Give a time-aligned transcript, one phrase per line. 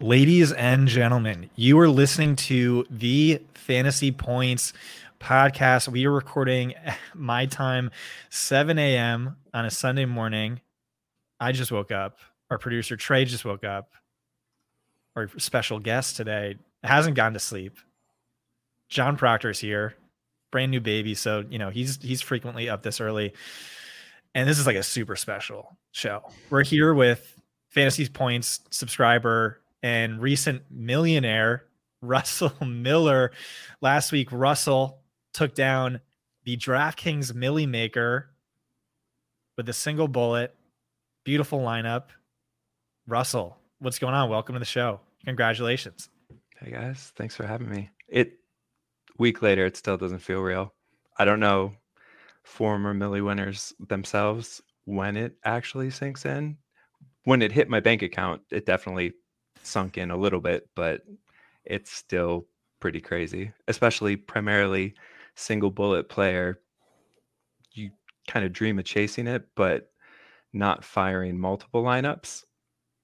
[0.00, 4.72] Ladies and gentlemen, you are listening to the Fantasy Points
[5.18, 5.88] podcast.
[5.88, 6.74] We are recording
[7.16, 7.90] my time,
[8.30, 9.34] 7 a.m.
[9.52, 10.60] on a Sunday morning.
[11.40, 12.18] I just woke up.
[12.48, 13.90] Our producer Trey just woke up.
[15.16, 17.76] Our special guest today hasn't gone to sleep.
[18.88, 19.96] John Proctor's here,
[20.52, 23.34] brand new baby, so you know he's he's frequently up this early.
[24.32, 26.22] And this is like a super special show.
[26.50, 27.34] We're here with
[27.70, 31.64] Fantasy Points subscriber and recent millionaire
[32.02, 33.32] Russell Miller.
[33.80, 35.00] Last week, Russell
[35.32, 36.00] took down
[36.44, 38.30] the DraftKings Millie Maker
[39.56, 40.54] with a single bullet.
[41.24, 42.04] Beautiful lineup.
[43.06, 44.30] Russell, what's going on?
[44.30, 45.00] Welcome to the show.
[45.24, 46.08] Congratulations.
[46.60, 47.90] Hey guys, thanks for having me.
[48.08, 48.34] It
[49.18, 50.72] week later, it still doesn't feel real.
[51.18, 51.74] I don't know
[52.44, 56.56] former Millie winners themselves when it actually sinks in.
[57.24, 59.12] When it hit my bank account, it definitely
[59.68, 61.02] sunk in a little bit, but
[61.64, 62.46] it's still
[62.80, 64.94] pretty crazy, especially primarily
[65.34, 66.60] single bullet player.
[67.72, 67.90] You
[68.26, 69.90] kind of dream of chasing it, but
[70.52, 72.44] not firing multiple lineups.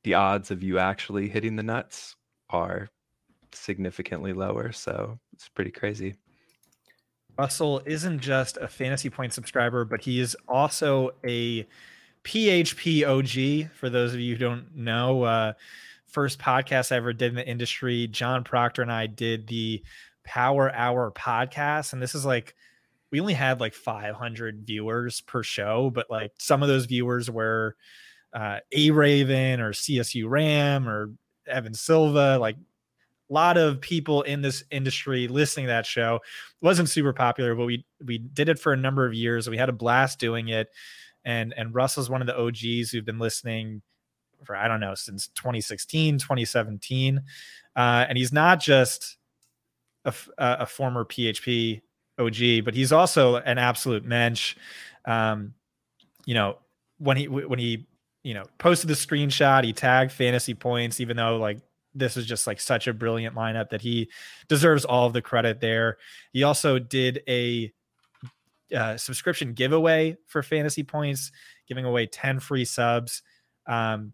[0.02, 2.16] The odds of you actually hitting the nuts
[2.50, 2.88] are
[3.52, 4.72] significantly lower.
[4.72, 6.14] So it's pretty crazy.
[7.38, 11.66] Russell isn't just a fantasy point subscriber, but he is also a
[12.22, 13.70] PHP OG.
[13.74, 15.52] For those of you who don't know, uh,
[16.14, 19.82] first podcast I ever did in the industry, John Proctor and I did the
[20.24, 21.92] Power Hour podcast.
[21.92, 22.54] And this is like,
[23.10, 27.74] we only had like 500 viewers per show, but like some of those viewers were
[28.32, 31.12] uh, A Raven or CSU Ram or
[31.48, 36.16] Evan Silva, like a lot of people in this industry listening to that show.
[36.16, 39.50] It wasn't super popular, but we we did it for a number of years.
[39.50, 40.68] We had a blast doing it.
[41.24, 43.82] And and Russell's one of the OGs who've been listening
[44.44, 47.22] for I don't know since 2016, 2017.
[47.76, 49.16] Uh, and he's not just
[50.04, 51.80] a, a, former PHP
[52.18, 54.56] OG, but he's also an absolute mensch.
[55.04, 55.54] Um,
[56.24, 56.58] you know,
[56.98, 57.86] when he when he
[58.22, 61.58] you know posted the screenshot, he tagged fantasy points, even though like
[61.94, 64.10] this is just like such a brilliant lineup that he
[64.48, 65.98] deserves all of the credit there.
[66.32, 67.72] He also did a
[68.74, 71.30] uh, subscription giveaway for fantasy points,
[71.68, 73.22] giving away 10 free subs.
[73.66, 74.12] Um,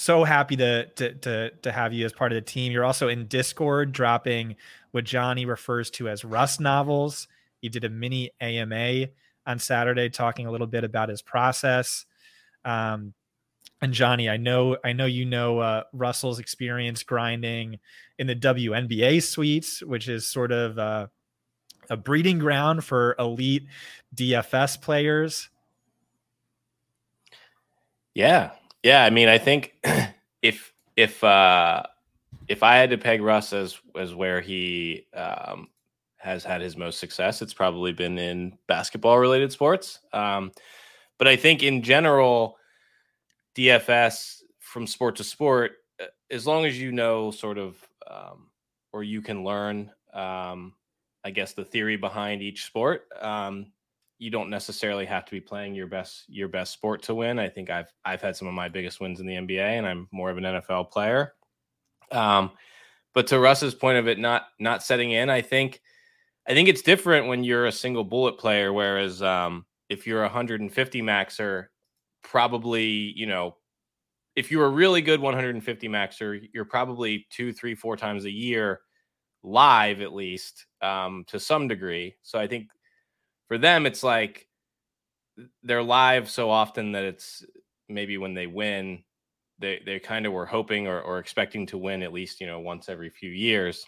[0.00, 2.72] so happy to, to to to have you as part of the team.
[2.72, 4.56] You're also in Discord dropping
[4.92, 7.28] what Johnny refers to as Russ novels.
[7.60, 9.08] He did a mini AMA
[9.46, 12.04] on Saturday talking a little bit about his process.
[12.64, 13.14] Um,
[13.82, 17.78] and Johnny, I know I know you know uh, Russell's experience grinding
[18.18, 21.06] in the WNBA suites, which is sort of uh,
[21.90, 23.66] a breeding ground for elite
[24.14, 25.50] DFS players.
[28.14, 28.52] Yeah,
[28.86, 29.04] yeah.
[29.04, 29.74] I mean, I think
[30.42, 31.82] if if uh,
[32.46, 35.68] if I had to peg Russ as as where he um,
[36.18, 39.98] has had his most success, it's probably been in basketball related sports.
[40.12, 40.52] Um,
[41.18, 42.58] but I think in general
[43.56, 47.76] DFS from sport to sport, uh, as long as you know sort of
[48.08, 48.50] um,
[48.92, 50.74] or you can learn, um,
[51.24, 53.08] I guess the theory behind each sport.
[53.20, 53.72] Um,
[54.18, 57.38] you don't necessarily have to be playing your best your best sport to win.
[57.38, 60.08] I think I've I've had some of my biggest wins in the NBA, and I'm
[60.10, 61.34] more of an NFL player.
[62.10, 62.52] Um,
[63.14, 65.80] but to Russ's point of it not not setting in, I think
[66.48, 68.72] I think it's different when you're a single bullet player.
[68.72, 71.66] Whereas um, if you're a 150 maxer,
[72.22, 72.84] probably,
[73.16, 73.56] you know,
[74.36, 78.80] if you're a really good 150 maxer, you're probably two, three, four times a year
[79.42, 82.14] live at least um, to some degree.
[82.22, 82.68] So I think
[83.48, 84.46] for them, it's like
[85.62, 87.44] they're live so often that it's
[87.88, 89.02] maybe when they win,
[89.58, 92.60] they they kind of were hoping or, or expecting to win at least you know
[92.60, 93.86] once every few years.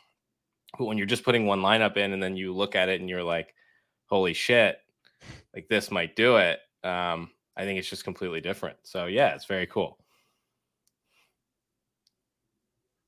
[0.79, 3.09] But when you're just putting one lineup in and then you look at it and
[3.09, 3.55] you're like,
[4.07, 4.79] holy shit,
[5.55, 6.61] like this might do it.
[6.85, 8.77] Um, I think it's just completely different.
[8.83, 9.99] So yeah, it's very cool.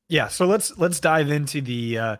[0.08, 2.16] Yeah, so let's let's dive into the uh,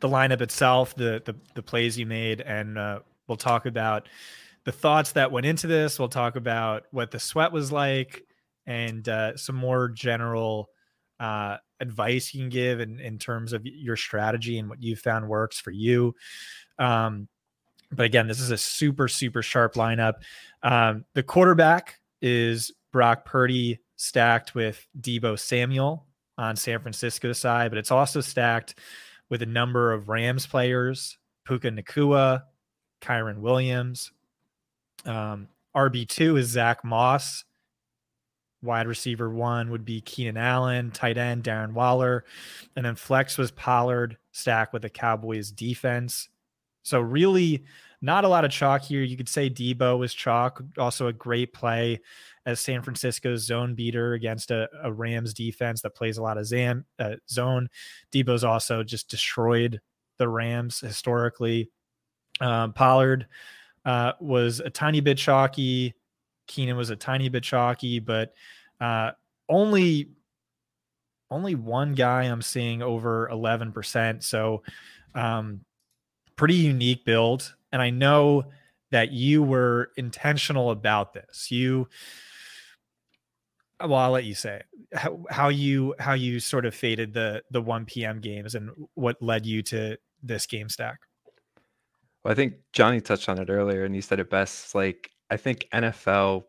[0.00, 4.08] the lineup itself, the the, the plays you made, and uh, we'll talk about
[4.64, 5.98] the thoughts that went into this.
[5.98, 8.24] We'll talk about what the sweat was like,
[8.66, 10.70] and uh, some more general
[11.20, 15.28] uh, advice you can give in, in terms of your strategy and what you've found
[15.28, 16.14] works for you.
[16.78, 17.28] Um,
[17.92, 20.14] but again, this is a super, super sharp lineup.
[20.62, 26.06] Um, the quarterback is Brock Purdy stacked with Deebo Samuel
[26.38, 28.78] on San Francisco side, but it's also stacked
[29.30, 32.42] with a number of Rams players, Puka Nacua,
[33.04, 34.12] Kyren Williams.
[35.04, 37.44] Um, RB2 is Zach Moss.
[38.62, 42.24] Wide receiver one would be Keenan Allen, tight end Darren Waller,
[42.76, 46.30] and then flex was Pollard, stacked with the Cowboys defense.
[46.82, 47.64] So really,
[48.00, 49.02] not a lot of chalk here.
[49.02, 52.00] You could say Deebo was chalk, also a great play
[52.46, 56.46] as San Francisco's zone beater against a, a Rams defense that plays a lot of
[56.46, 57.68] zam, uh, zone.
[58.12, 59.80] Deebo's also just destroyed
[60.18, 61.70] the Rams historically.
[62.40, 63.26] Um, Pollard
[63.84, 65.94] uh, was a tiny bit chalky.
[66.46, 68.34] Keenan was a tiny bit chalky, but
[68.80, 69.12] uh,
[69.48, 70.10] only
[71.30, 74.22] only one guy I'm seeing over 11%.
[74.22, 74.62] So
[75.14, 75.64] um,
[76.36, 77.54] pretty unique build.
[77.72, 78.44] And I know
[78.90, 81.50] that you were intentional about this.
[81.50, 81.88] You
[83.80, 84.62] well, I'll let you say
[84.94, 88.20] how, how you how you sort of faded the the 1 p.m.
[88.20, 91.00] games and what led you to this game stack.
[92.24, 94.74] Well, I think Johnny touched on it earlier, and he said it best.
[94.74, 96.44] Like, I think NFL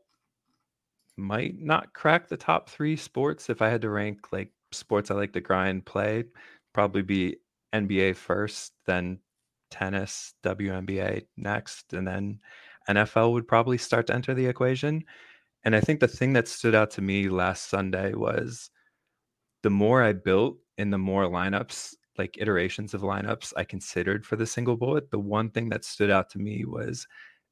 [1.18, 3.50] might not crack the top three sports.
[3.50, 6.25] If I had to rank like sports I like to grind, play,
[6.74, 7.38] probably be
[7.74, 9.19] NBA first, then
[9.72, 12.39] tennis, WNBA next, and then
[12.89, 15.04] NFL would probably start to enter the equation.
[15.63, 18.69] And I think the thing that stood out to me last Sunday was
[19.63, 24.35] the more I built in the more lineups like iterations of lineups I considered for
[24.35, 27.07] the single bullet, the one thing that stood out to me was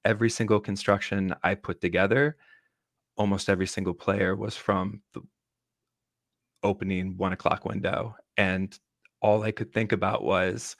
[0.06, 2.38] every single construction I put together,
[3.16, 5.22] almost every single player was from the
[6.64, 8.16] opening one o'clock window.
[8.38, 8.78] And
[9.22, 10.76] all I could think about was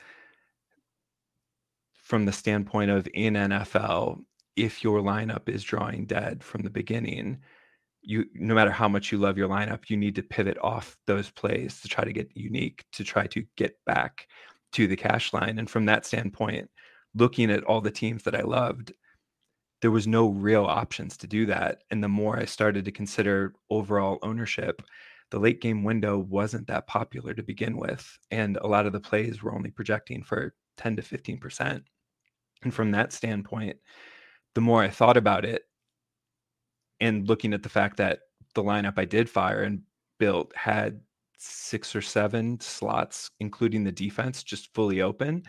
[1.94, 4.24] from the standpoint of in NFL,
[4.56, 7.40] if your lineup is drawing dead from the beginning,
[8.04, 11.32] you no matter how much you love your lineup, you need to pivot off those
[11.32, 14.28] plays to try to get unique, to try to get back
[14.74, 15.60] to the cash line.
[15.60, 16.70] And from that standpoint,
[17.16, 18.94] looking at all the teams that I loved,
[19.82, 21.84] there was no real options to do that.
[21.92, 24.82] And the more I started to consider overall ownership,
[25.30, 28.18] the late game window wasn't that popular to begin with.
[28.32, 31.84] And a lot of the plays were only projecting for 10 to 15%.
[32.64, 33.78] And from that standpoint,
[34.56, 35.64] the more I thought about it,
[37.04, 38.20] and looking at the fact that
[38.56, 39.82] the lineup I did fire and
[40.20, 41.02] built had
[41.38, 45.44] six or seven slots, including the defense, just fully open.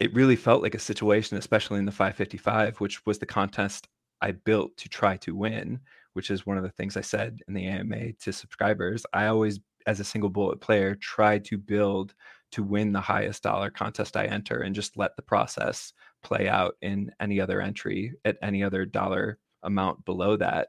[0.00, 3.86] It really felt like a situation, especially in the 555, which was the contest
[4.20, 5.78] I built to try to win,
[6.14, 9.06] which is one of the things I said in the AMA to subscribers.
[9.12, 12.14] I always, as a single bullet player, try to build
[12.50, 15.92] to win the highest dollar contest I enter and just let the process
[16.24, 20.68] play out in any other entry at any other dollar amount below that.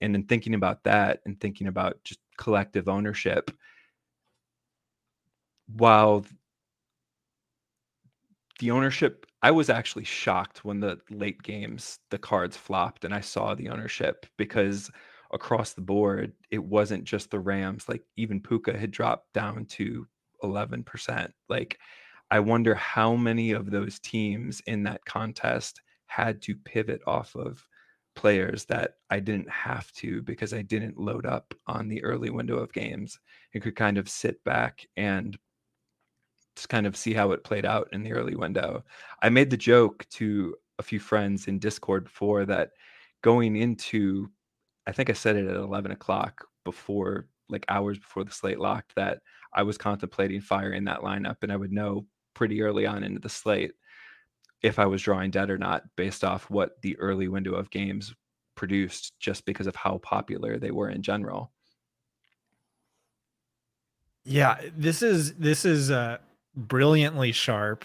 [0.00, 3.50] And in thinking about that and thinking about just collective ownership,
[5.66, 6.24] while
[8.60, 13.20] the ownership, I was actually shocked when the late games, the cards flopped and I
[13.20, 14.90] saw the ownership because
[15.32, 17.88] across the board, it wasn't just the Rams.
[17.88, 20.06] Like even Puka had dropped down to
[20.42, 21.32] 11%.
[21.48, 21.78] Like,
[22.30, 27.66] I wonder how many of those teams in that contest had to pivot off of
[28.14, 32.56] players that I didn't have to because I didn't load up on the early window
[32.58, 33.18] of games
[33.52, 35.36] and could kind of sit back and
[36.56, 38.84] just kind of see how it played out in the early window.
[39.22, 42.70] I made the joke to a few friends in Discord before that
[43.22, 44.28] going into,
[44.86, 48.94] I think I said it at 11 o'clock before, like hours before the slate locked,
[48.96, 49.20] that
[49.52, 53.28] I was contemplating firing that lineup and I would know pretty early on into the
[53.28, 53.72] slate
[54.64, 58.14] if I was drawing dead or not based off what the early window of games
[58.54, 61.52] produced just because of how popular they were in general.
[64.24, 66.16] Yeah, this is this is uh
[66.56, 67.84] brilliantly sharp.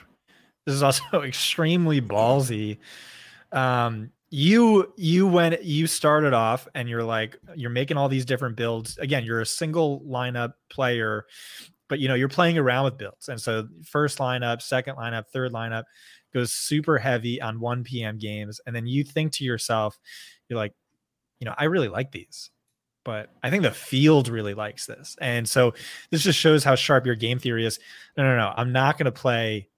[0.65, 2.77] This is also extremely ballsy.
[3.51, 8.55] Um you you went you started off and you're like you're making all these different
[8.55, 8.97] builds.
[8.99, 11.25] Again, you're a single lineup player,
[11.89, 13.27] but you know, you're playing around with builds.
[13.27, 15.83] And so first lineup, second lineup, third lineup,
[16.33, 18.17] goes super heavy on 1 p.m.
[18.17, 18.59] games.
[18.65, 19.99] And then you think to yourself,
[20.47, 20.73] you're like,
[21.39, 22.51] you know, I really like these,
[23.05, 25.15] but I think the field really likes this.
[25.21, 25.73] And so
[26.11, 27.79] this just shows how sharp your game theory is.
[28.17, 28.53] No, no, no.
[28.55, 29.69] I'm not going to play,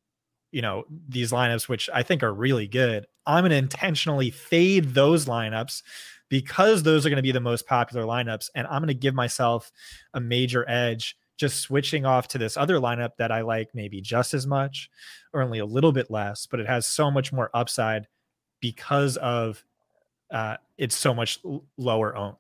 [0.51, 3.05] you know, these lineups, which I think are really good.
[3.25, 5.83] I'm going to intentionally fade those lineups
[6.29, 8.49] because those are going to be the most popular lineups.
[8.55, 9.71] And I'm going to give myself
[10.13, 14.35] a major edge just switching off to this other lineup that I like maybe just
[14.35, 14.89] as much
[15.33, 18.07] or only a little bit less, but it has so much more upside
[18.59, 19.65] because of
[20.31, 21.39] uh, it's so much
[21.77, 22.37] lower owned.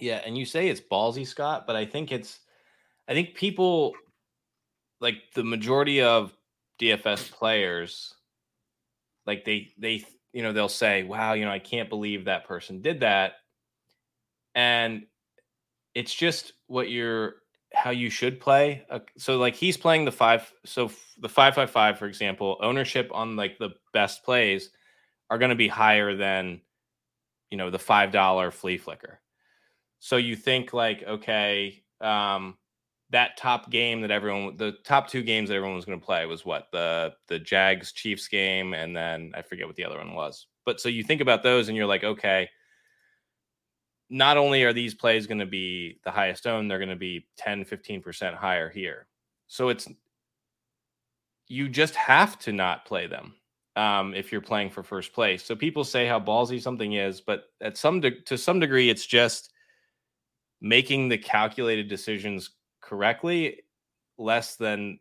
[0.00, 2.40] Yeah, and you say it's ballsy, Scott, but I think it's
[3.06, 3.92] I think people
[5.00, 6.32] like the majority of
[6.80, 8.14] DFS players
[9.26, 12.80] like they they you know they'll say, "Wow, you know, I can't believe that person
[12.80, 13.34] did that."
[14.54, 15.04] And
[15.94, 17.34] it's just what you're
[17.72, 18.84] how you should play.
[18.90, 20.52] Uh, so like he's playing the five.
[20.64, 24.70] So f- the five five five, for example, ownership on like the best plays
[25.30, 26.60] are going to be higher than
[27.50, 29.20] you know the five dollar flea flicker.
[29.98, 32.56] So you think like okay, um,
[33.10, 36.26] that top game that everyone, the top two games that everyone was going to play
[36.26, 40.14] was what the the Jags Chiefs game, and then I forget what the other one
[40.14, 40.46] was.
[40.64, 42.48] But so you think about those, and you're like, okay,
[44.10, 47.26] not only are these plays going to be the highest owned, they're going to be
[47.36, 49.06] 10, 15% higher here.
[49.46, 49.88] So it's,
[51.48, 53.34] you just have to not play them
[53.76, 55.44] um, if you're playing for first place.
[55.44, 59.06] So people say how ballsy something is, but at some, de- to some degree, it's
[59.06, 59.52] just
[60.60, 62.50] making the calculated decisions
[62.80, 63.62] correctly
[64.16, 64.98] less than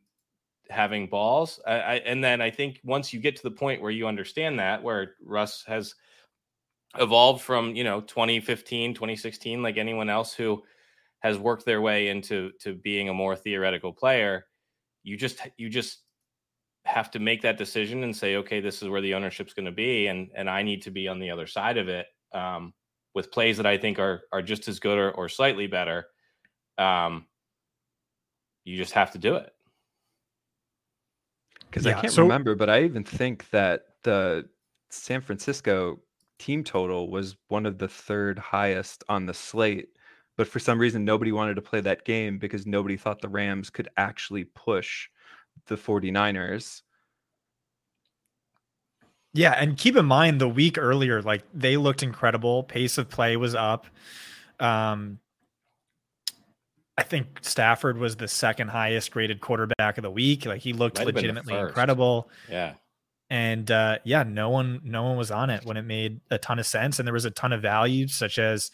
[0.69, 1.59] having balls.
[1.65, 4.59] I, I, and then I think once you get to the point where you understand
[4.59, 5.95] that, where Russ has
[6.97, 10.61] evolved from you know 2015 2016 like anyone else who
[11.19, 14.45] has worked their way into to being a more theoretical player
[15.03, 15.99] you just you just
[16.85, 19.71] have to make that decision and say okay this is where the ownership's going to
[19.71, 22.73] be and and i need to be on the other side of it um,
[23.13, 26.05] with plays that i think are are just as good or, or slightly better
[26.77, 27.25] um,
[28.63, 29.51] you just have to do it.
[31.61, 34.47] Because yeah, i can't so- remember but i even think that the
[34.89, 35.99] san francisco
[36.39, 39.89] team total was one of the third highest on the slate.
[40.37, 43.69] But for some reason, nobody wanted to play that game because nobody thought the Rams
[43.69, 45.09] could actually push
[45.65, 46.83] the 49ers.
[49.33, 52.63] Yeah, and keep in mind the week earlier, like they looked incredible.
[52.63, 53.87] Pace of play was up.
[54.59, 55.19] Um,
[56.97, 60.45] I think Stafford was the second highest graded quarterback of the week.
[60.45, 62.29] Like he looked Might legitimately incredible.
[62.49, 62.73] Yeah
[63.29, 66.59] and uh, yeah, no one no one was on it when it made a ton
[66.59, 68.71] of sense, and there was a ton of value, such as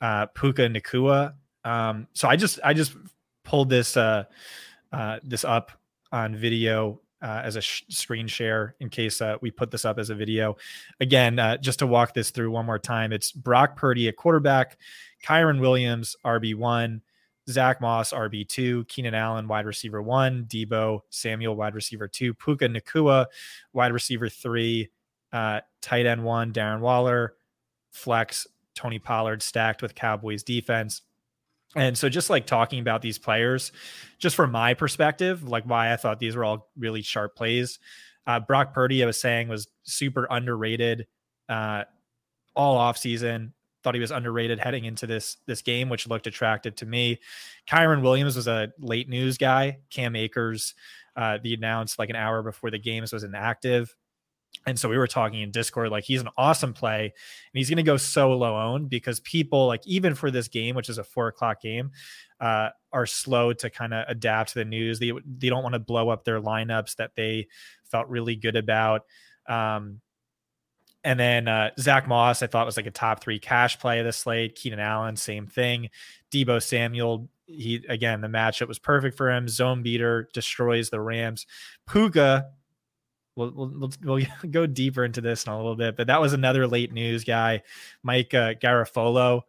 [0.00, 1.34] uh, Puka Nacua.
[1.64, 2.96] Um, so I just I just
[3.44, 4.24] pulled this uh,
[4.92, 5.72] uh, this up
[6.10, 9.98] on video uh, as a sh- screen share in case uh, we put this up
[9.98, 10.56] as a video.
[11.00, 14.76] Again, uh, just to walk this through one more time, it's Brock Purdy at quarterback,
[15.24, 17.02] Kyren Williams RB one,
[17.48, 23.26] Zach Moss, RB2, Keenan Allen, wide receiver one, Deebo Samuel, wide receiver two, Puka Nacua,
[23.72, 24.90] wide receiver three,
[25.32, 27.34] uh, tight end one, Darren Waller,
[27.90, 31.02] flex, Tony Pollard stacked with Cowboys defense.
[31.74, 33.72] And so, just like talking about these players,
[34.18, 37.78] just from my perspective, like why I thought these were all really sharp plays.
[38.26, 41.06] Uh, Brock Purdy, I was saying, was super underrated
[41.48, 41.84] uh,
[42.54, 46.86] all offseason thought he was underrated heading into this this game, which looked attractive to
[46.86, 47.20] me.
[47.68, 49.78] Kyren Williams was a late news guy.
[49.90, 50.74] Cam Akers,
[51.16, 53.94] uh, the announced like an hour before the games was inactive.
[54.66, 57.12] And so we were talking in Discord, like he's an awesome play, and
[57.52, 60.88] he's going to go so low owned because people, like even for this game, which
[60.88, 61.90] is a four o'clock game,
[62.38, 64.98] uh, are slow to kind of adapt to the news.
[64.98, 67.48] They they don't want to blow up their lineups that they
[67.84, 69.06] felt really good about.
[69.48, 70.00] Um,
[71.04, 74.06] and then uh, Zach Moss, I thought was like a top three cash play of
[74.06, 74.54] the slate.
[74.54, 75.90] Keenan Allen, same thing.
[76.30, 79.48] Deebo Samuel, he again the matchup was perfect for him.
[79.48, 81.46] Zone beater destroys the Rams.
[81.90, 82.46] Puka,
[83.36, 86.66] we'll, we'll, we'll go deeper into this in a little bit, but that was another
[86.66, 87.62] late news guy.
[88.02, 89.42] Mike uh, Garafolo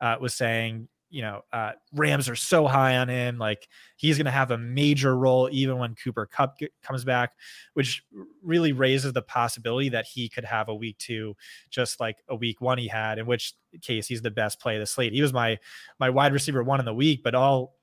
[0.00, 3.36] uh, was saying you know, uh, Rams are so high on him.
[3.36, 7.32] Like he's going to have a major role even when Cooper Kupp comes back,
[7.74, 8.04] which
[8.42, 11.36] really raises the possibility that he could have a week two,
[11.68, 13.18] just like a week one he had.
[13.18, 15.12] In which case, he's the best play of the slate.
[15.12, 15.58] He was my
[15.98, 17.74] my wide receiver one in the week, but all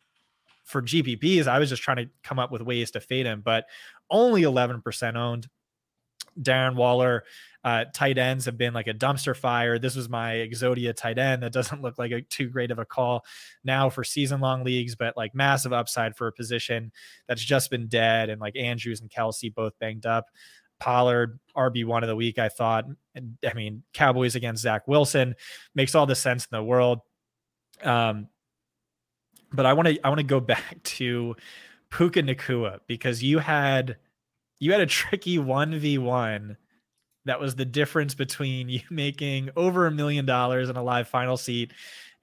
[0.63, 3.65] for GPPs, I was just trying to come up with ways to fade him, but
[4.09, 5.47] only 11% owned.
[6.39, 7.23] Darren Waller
[7.67, 9.77] uh, tight ends have been like a dumpster fire.
[9.77, 12.85] This was my Exodia tight end that doesn't look like a too great of a
[12.85, 13.25] call
[13.61, 16.93] now for season long leagues, but like massive upside for a position
[17.27, 18.29] that's just been dead.
[18.29, 20.27] And like Andrews and Kelsey both banged up.
[20.79, 22.85] Pollard, RB one of the week, I thought.
[23.15, 25.35] And, I mean, Cowboys against Zach Wilson
[25.75, 27.01] makes all the sense in the world.
[27.83, 28.29] Um,
[29.51, 31.35] but I want to I want to go back to
[31.89, 33.97] Puka Nacua because you had
[34.57, 36.55] you had a tricky one v one
[37.27, 41.37] that was the difference between you making over a million dollars in a live final
[41.37, 41.71] seat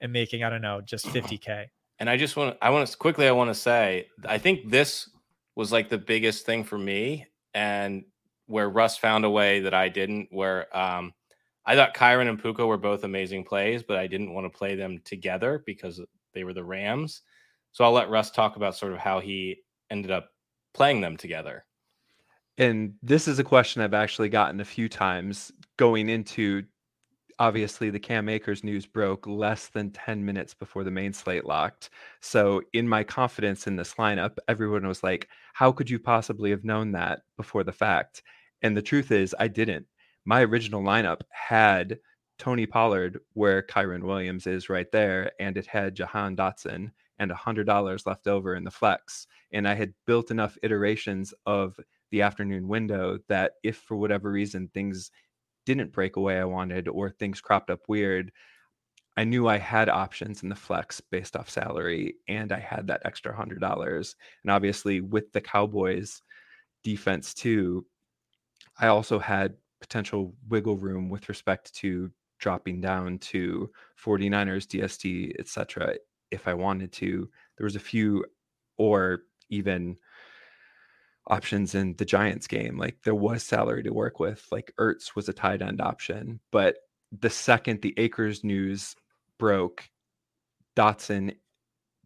[0.01, 1.67] and making I don't know just 50k.
[1.99, 5.09] And I just want I want to quickly I want to say I think this
[5.55, 8.03] was like the biggest thing for me and
[8.47, 11.13] where Russ found a way that I didn't where um
[11.65, 14.75] I thought Kyren and Puka were both amazing plays, but I didn't want to play
[14.75, 15.99] them together because
[16.33, 17.21] they were the Rams.
[17.71, 19.57] So I'll let Russ talk about sort of how he
[19.89, 20.29] ended up
[20.75, 21.65] playing them together.
[22.57, 26.63] And this is a question I've actually gotten a few times going into
[27.37, 31.89] obviously the Cam Akers news broke less than 10 minutes before the main slate locked.
[32.21, 36.63] So in my confidence in this lineup, everyone was like, how could you possibly have
[36.63, 38.23] known that before the fact?
[38.61, 39.85] And the truth is I didn't.
[40.23, 41.99] My original lineup had
[42.39, 48.05] Tony Pollard where Kyren Williams is right there, and it had Jahan Dotson and $100
[48.05, 49.27] left over in the flex.
[49.51, 51.79] And I had built enough iterations of
[52.15, 55.11] the afternoon window that if for whatever reason things
[55.65, 58.31] didn't break away I wanted or things cropped up weird,
[59.17, 63.01] I knew I had options in the flex based off salary and I had that
[63.03, 64.15] extra hundred dollars.
[64.45, 66.21] And obviously with the Cowboys
[66.85, 67.85] defense too,
[68.79, 73.69] I also had potential wiggle room with respect to dropping down to
[74.01, 75.95] 49ers, DST, etc.
[76.31, 77.29] if I wanted to.
[77.57, 78.23] There was a few
[78.77, 79.97] or even
[81.27, 82.77] options in the Giants game.
[82.77, 84.45] Like there was salary to work with.
[84.51, 86.77] Like Ertz was a tight end option, but
[87.19, 88.95] the second the Akers news
[89.39, 89.89] broke,
[90.75, 91.35] Dotson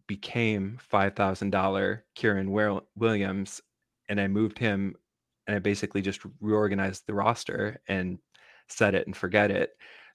[0.06, 3.60] became five thousand dollar Kyren Williams,
[4.08, 4.94] and I moved him,
[5.46, 8.18] and I basically just reorganized the roster and
[8.68, 9.70] set it and forget it.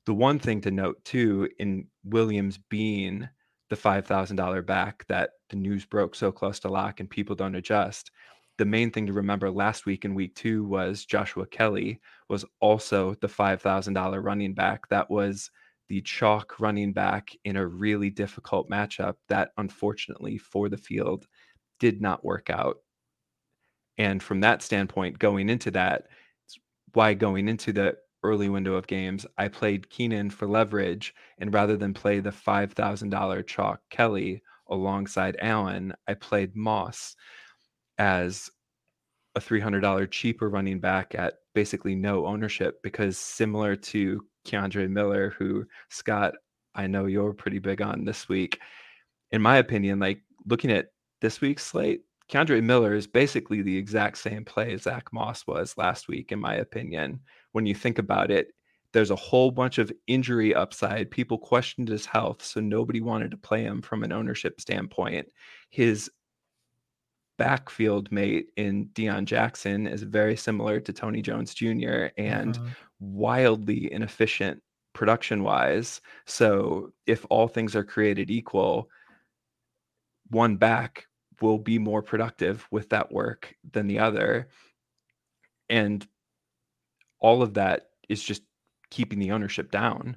[0.06, 3.28] The one thing to note too, in Williams being
[3.70, 7.36] the five thousand dollar back that the news broke so close to lock and people
[7.36, 8.12] don't adjust,
[8.58, 13.16] the main thing to remember last week in week two was Joshua Kelley was also
[13.22, 14.88] the $5,000 running back.
[14.90, 15.52] That was
[15.88, 21.28] the chalk running back in a really difficult matchup that unfortunately for the field
[21.80, 22.78] did not work out.
[23.98, 26.08] And from that standpoint, going into that,
[26.94, 31.14] why going into the early window of games, I played Keenan for leverage.
[31.38, 37.16] And rather than play the $5,000 chalk Kelly alongside Allen, I played Moss
[37.98, 38.50] as
[39.36, 45.66] a $300 cheaper running back at basically no ownership because similar to Kendre Miller, who
[45.90, 46.34] Scott,
[46.74, 48.60] I know you're pretty big on this week.
[49.32, 50.88] In my opinion, like looking at
[51.22, 55.78] this week's slate, Kendre Miller is basically the exact same play as Zach Moss was
[55.78, 57.20] last week, in my opinion.
[57.52, 58.50] When you think about it,
[58.94, 61.12] there's a whole bunch of injury upside.
[61.12, 65.28] People questioned his health, so nobody wanted to play him from an ownership standpoint.
[65.70, 66.10] His
[67.38, 72.08] backfield mate in Deon Jackson is very similar to Tony Jones Jr.
[72.18, 72.70] and uh-huh.
[73.00, 74.62] wildly inefficient
[74.94, 76.02] production wise.
[76.26, 78.90] So if all things are created equal,
[80.30, 81.08] one back
[81.42, 84.48] will be more productive with that work than the other.
[85.70, 86.08] And
[87.20, 88.44] all of that is just
[88.90, 90.16] keeping the ownership down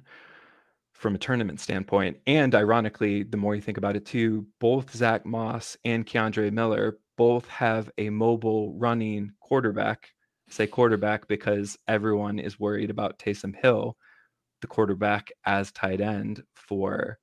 [0.93, 2.17] from a tournament standpoint.
[2.27, 6.99] And ironically, the more you think about it too, both Zach Moss and Kendre Miller
[7.19, 10.07] both have a mobile running quarterback.
[10.47, 13.97] Say quarterback because everyone is worried about Taysom Hill,
[14.61, 17.19] the quarterback as tight end for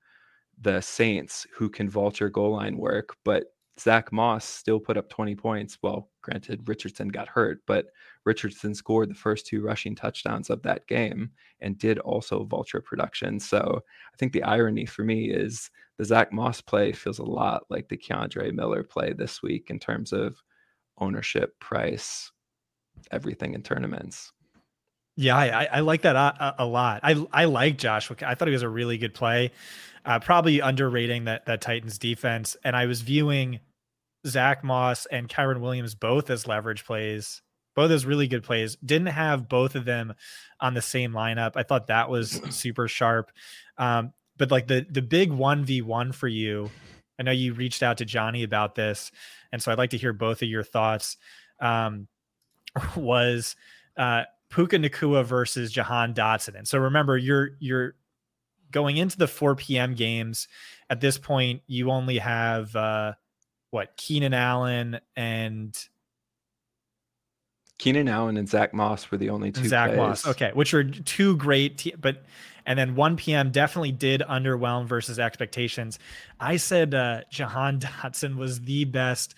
[0.61, 3.17] the Saints, who can vulture goal line work.
[3.25, 3.45] But
[3.81, 5.79] Zach Moss still put up 20 points.
[5.83, 7.87] Well, granted, Richardson got hurt, but
[8.27, 13.41] Richardson scored the first two rushing touchdowns of that game and did also vulture production.
[13.41, 17.63] So I think the irony for me is the Zach Moss play feels a lot
[17.71, 20.43] like the Kendre Miller play this week in terms of
[20.99, 22.33] ownership, price,
[23.11, 24.33] everything in tournaments.
[25.17, 27.01] Yeah, I, I like that a, a, lot.
[27.03, 28.11] I I like Josh.
[28.21, 29.51] I thought he was a really good play.
[30.05, 32.55] Uh, probably underrating that that Titans defense.
[32.63, 33.61] And I was viewing
[34.27, 37.41] Zach Moss and Kyren Williams both as leverage plays,
[37.77, 38.77] both those really good plays.
[38.85, 40.15] Didn't have both of them
[40.59, 41.53] on the same lineup.
[41.55, 43.31] I thought that was super sharp.
[43.79, 46.71] Um, but like the the big one v one for you,
[47.19, 49.13] I know you reached out to Johnny about this,
[49.53, 51.17] and so I'd like to hear both of your thoughts.
[51.61, 52.09] Um,
[52.97, 53.57] was
[53.97, 57.95] uh, Puka Nacua versus Jahan Dotson, and so remember you're you're
[58.71, 59.95] going into the 4 p.m.
[59.95, 60.49] games.
[60.91, 63.13] At this point, you only have uh,
[63.71, 65.77] what Keenan Allen and
[67.79, 69.69] Keenan Allen and Zach Moss were the only two.
[69.69, 69.99] Zach plays.
[69.99, 72.25] Moss, okay, which are two great, te- but
[72.65, 73.51] and then 1 p.m.
[73.51, 75.99] definitely did underwhelm versus expectations.
[76.41, 79.35] I said uh, Jahan Dotson was the best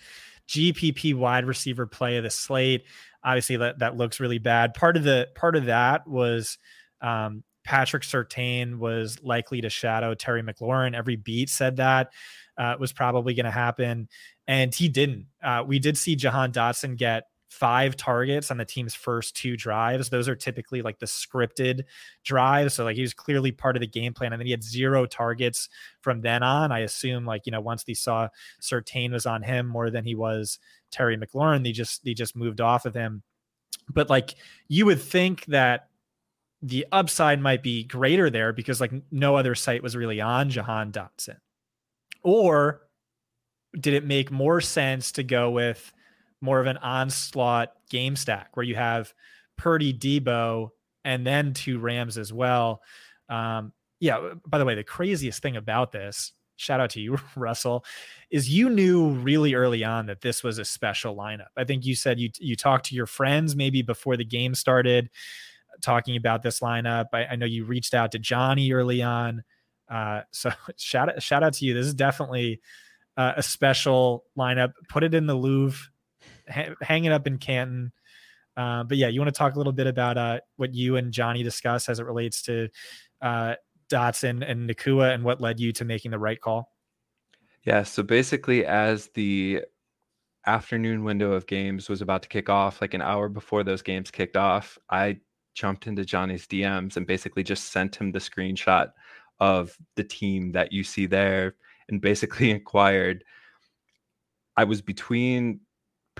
[0.47, 2.85] GPP wide receiver play of the slate.
[3.23, 4.73] Obviously, that that looks really bad.
[4.73, 6.57] Part of the part of that was
[7.01, 10.95] um, Patrick Surtain was likely to shadow Terry McLaurin.
[10.95, 12.11] Every beat said that
[12.57, 14.07] uh, was probably going to happen,
[14.47, 15.27] and he didn't.
[15.43, 20.09] Uh, we did see Jahan Dotson get five targets on the team's first two drives.
[20.09, 21.83] Those are typically like the scripted
[22.23, 22.75] drives.
[22.75, 24.31] So like he was clearly part of the game plan.
[24.31, 25.67] And then he had zero targets
[26.01, 26.71] from then on.
[26.71, 28.29] I assume like, you know, once they saw
[28.61, 30.59] Surtain was on him more than he was
[30.91, 33.23] Terry McLaurin, they just they just moved off of him.
[33.89, 34.35] But like
[34.67, 35.89] you would think that
[36.61, 40.91] the upside might be greater there because like no other site was really on Jahan
[40.91, 41.37] Dotson.
[42.21, 42.81] Or
[43.79, 45.91] did it make more sense to go with
[46.41, 49.13] more of an onslaught game stack where you have
[49.57, 50.69] Purdy, Deebo,
[51.03, 52.81] and then two Rams as well.
[53.29, 54.33] Um, yeah.
[54.47, 57.85] By the way, the craziest thing about this, shout out to you, Russell,
[58.29, 61.47] is you knew really early on that this was a special lineup.
[61.57, 65.09] I think you said you you talked to your friends maybe before the game started,
[65.81, 67.07] talking about this lineup.
[67.13, 69.43] I, I know you reached out to Johnny early on.
[69.89, 71.73] Uh, so shout out, shout out to you.
[71.73, 72.61] This is definitely
[73.17, 74.71] uh, a special lineup.
[74.87, 75.89] Put it in the Louvre
[76.49, 77.91] ha- hang it up in Canton.
[78.57, 81.13] Uh, but yeah, you want to talk a little bit about uh, what you and
[81.13, 82.67] Johnny discuss as it relates to
[83.21, 83.55] uh,
[83.89, 86.71] Dotson and Nacua and what led you to making the right call?
[87.63, 87.83] Yeah.
[87.83, 89.61] So basically, as the
[90.45, 94.11] afternoon window of games was about to kick off, like an hour before those games
[94.11, 95.19] kicked off, I
[95.53, 98.91] jumped into Johnny's DMs and basically just sent him the screenshot
[99.39, 101.55] of the team that you see there
[101.89, 103.23] and basically inquired.
[104.57, 105.61] I was between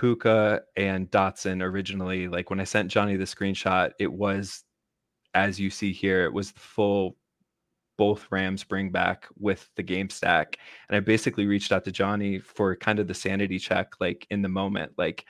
[0.00, 4.64] Puka and Dotson originally, like when I sent Johnny the screenshot, it was
[5.34, 7.16] as you see here, it was the full
[7.98, 10.56] both Rams bring back with the game stack.
[10.88, 14.40] And I basically reached out to Johnny for kind of the sanity check, like in
[14.40, 14.92] the moment.
[14.96, 15.26] Like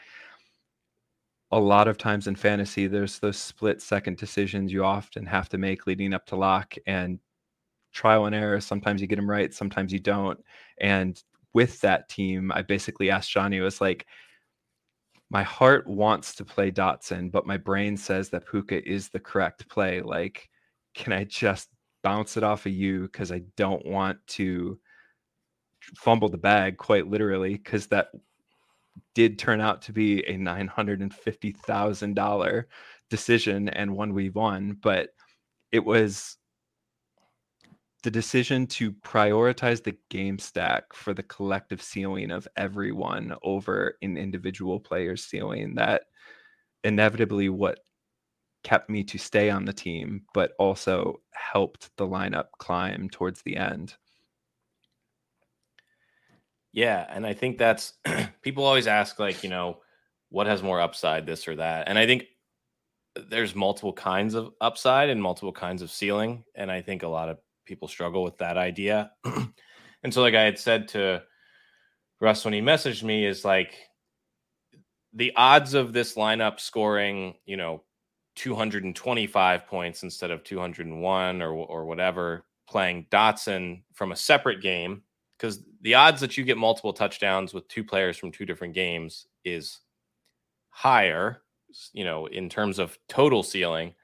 [1.50, 5.58] a lot of times in fantasy, there's those split second decisions you often have to
[5.58, 7.18] make leading up to lock and
[7.92, 8.60] trial and error.
[8.60, 10.38] Sometimes you get them right, sometimes you don't.
[10.80, 11.20] And
[11.54, 14.06] with that team, I basically asked Johnny, was like,
[15.30, 19.68] my heart wants to play Dotson, but my brain says that Puka is the correct
[19.68, 20.02] play.
[20.02, 20.48] Like,
[20.94, 21.68] can I just
[22.02, 23.02] bounce it off of you?
[23.02, 24.80] Because I don't want to
[25.96, 28.08] fumble the bag quite literally, because that
[29.14, 32.64] did turn out to be a $950,000
[33.08, 35.10] decision and one we won, but
[35.70, 36.38] it was
[38.02, 44.16] the decision to prioritize the game stack for the collective ceiling of everyone over an
[44.16, 46.02] individual player's ceiling that
[46.84, 47.80] inevitably what
[48.62, 53.56] kept me to stay on the team but also helped the lineup climb towards the
[53.56, 53.94] end.
[56.72, 57.94] Yeah and i think that's
[58.42, 59.78] people always ask like you know
[60.28, 61.88] what has more upside this or that?
[61.88, 62.26] And i think
[63.28, 67.28] there's multiple kinds of upside and multiple kinds of ceiling and i think a lot
[67.28, 67.38] of
[67.70, 69.12] people struggle with that idea.
[70.02, 71.22] and so, like I had said to
[72.20, 73.74] Russ when he messaged me, is like
[75.14, 77.84] the odds of this lineup scoring, you know,
[78.34, 85.02] 225 points instead of 201 or or whatever, playing Dotson from a separate game,
[85.38, 89.28] because the odds that you get multiple touchdowns with two players from two different games
[89.44, 89.78] is
[90.70, 91.42] higher,
[91.92, 93.94] you know, in terms of total ceiling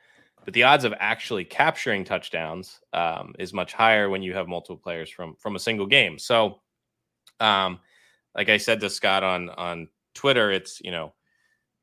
[0.46, 4.76] but the odds of actually capturing touchdowns um, is much higher when you have multiple
[4.76, 6.20] players from from a single game.
[6.20, 6.60] So,
[7.40, 7.80] um,
[8.34, 11.14] like I said to Scott on on Twitter, it's you know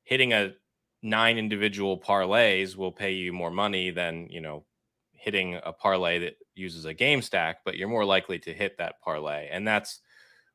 [0.05, 0.53] hitting a
[1.01, 4.65] nine individual parlays will pay you more money than you know
[5.11, 9.01] hitting a parlay that uses a game stack, but you're more likely to hit that
[9.01, 9.99] parlay, and that's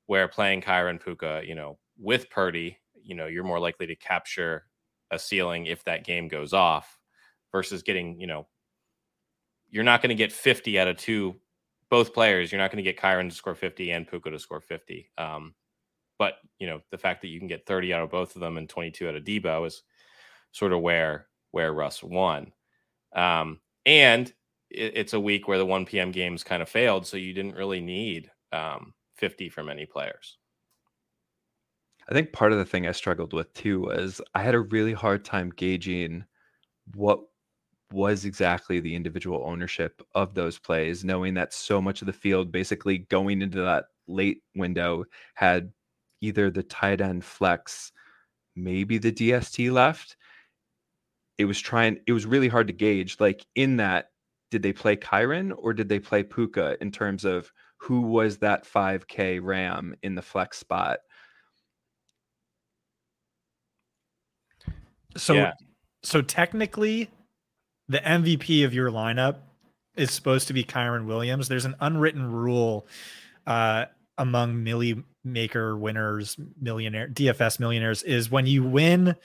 [0.07, 4.64] where playing Kyren Puka, you know, with Purdy, you know, you're more likely to capture
[5.11, 6.98] a ceiling if that game goes off
[7.53, 8.47] versus getting, you know,
[9.71, 11.37] you're not going to get 50 out of two,
[11.91, 12.51] both players.
[12.51, 15.11] You're not going to get Kyren to score 50 and Puka to score 50.
[15.19, 15.55] Um,
[16.19, 18.57] but, you know, the fact that you can get 30 out of both of them
[18.57, 19.83] and 22 out of Deebo is
[20.53, 22.53] sort of where, where Russ won.
[23.15, 24.33] Um, and
[24.71, 26.11] it, it's a week where the 1 p.m.
[26.11, 27.07] games kind of failed.
[27.07, 30.39] So you didn't really need um, 50 from any players.
[32.09, 34.95] I think part of the thing I struggled with too was I had a really
[34.95, 36.25] hard time gauging
[36.95, 37.21] what
[37.92, 42.53] was exactly the individual ownership of those plays, knowing that so much of the field
[42.53, 45.72] basically going into that late window had
[46.20, 47.92] either the tight end flex,
[48.57, 50.16] maybe the DST left.
[51.38, 53.16] It was trying, it was really hard to gauge.
[53.20, 54.11] Like in that,
[54.51, 58.64] did they play Kyren or did they play Puka in terms of who was that
[58.64, 60.98] 5K Ram in the flex spot?
[65.16, 65.53] So Yeah.
[66.03, 67.11] so technically
[67.88, 69.37] the MVP of your lineup
[69.96, 71.48] is supposed to be Kyren Williams.
[71.48, 72.87] There's an unwritten rule
[73.46, 79.16] uh, among millie maker winners, millionaire DFS millionaires is when you win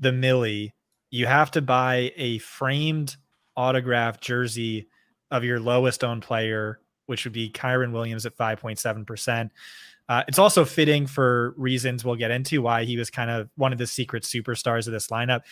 [0.00, 0.74] the millie,
[1.10, 3.16] you have to buy a framed
[3.56, 4.88] autograph jersey
[5.30, 9.50] of your lowest owned player, which would be Kyren Williams at 5.7%.
[10.08, 13.72] Uh, it's also fitting for reasons we'll get into why he was kind of one
[13.72, 15.42] of the secret superstars of this lineup.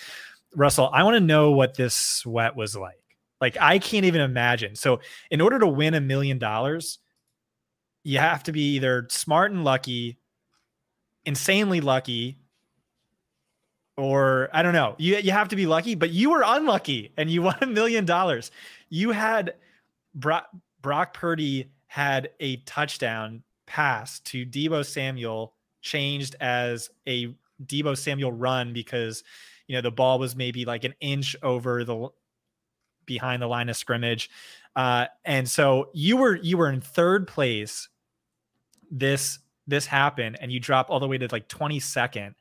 [0.57, 2.95] Russell, I want to know what this sweat was like.
[3.41, 4.75] Like, I can't even imagine.
[4.75, 6.99] So, in order to win a million dollars,
[8.03, 10.19] you have to be either smart and lucky,
[11.27, 12.39] insanely lucky,
[13.99, 14.95] or I don't know.
[14.99, 18.07] You you have to be lucky, but you were unlucky and you won a million
[18.07, 18.51] dollars.
[18.89, 19.55] You had
[20.15, 20.49] Brock,
[20.81, 28.73] Brock Purdy had a touchdown pass to Deebo Samuel changed as a Deebo Samuel run
[28.73, 29.23] because
[29.67, 32.09] you know the ball was maybe like an inch over the
[33.07, 34.31] behind the line of scrimmage.
[34.75, 37.89] Uh, and so you were you were in third place.
[38.91, 42.35] This this happened, and you drop all the way to like 22nd.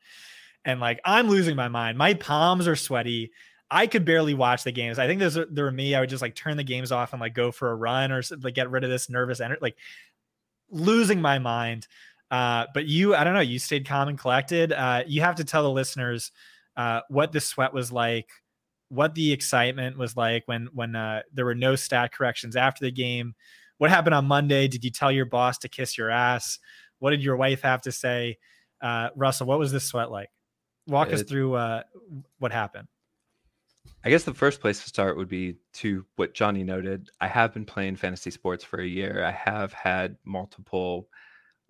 [0.66, 1.98] And like I'm losing my mind.
[1.98, 3.32] My palms are sweaty.
[3.72, 5.00] I could barely watch the games.
[5.00, 5.96] I think there's there were me.
[5.96, 8.22] I would just like turn the games off and like go for a run or
[8.42, 9.60] like get rid of this nervous energy.
[9.62, 9.78] Like
[10.70, 11.88] losing my mind.
[12.32, 13.40] Uh, but you, I don't know.
[13.40, 14.72] You stayed calm and collected.
[14.72, 16.32] Uh, you have to tell the listeners
[16.78, 18.30] uh, what the sweat was like,
[18.90, 22.92] what the excitement was like when when uh, there were no stat corrections after the
[22.92, 23.36] game.
[23.78, 24.68] What happened on Monday?
[24.68, 26.60] Did you tell your boss to kiss your ass?
[27.00, 28.38] What did your wife have to say?
[28.82, 30.30] Uh, Russell, what was this sweat like?
[30.88, 31.84] Walk us through uh,
[32.38, 32.88] what happened.
[34.04, 37.10] I guess the first place to start would be to what Johnny noted.
[37.20, 39.24] I have been playing fantasy sports for a year.
[39.26, 41.10] I have had multiple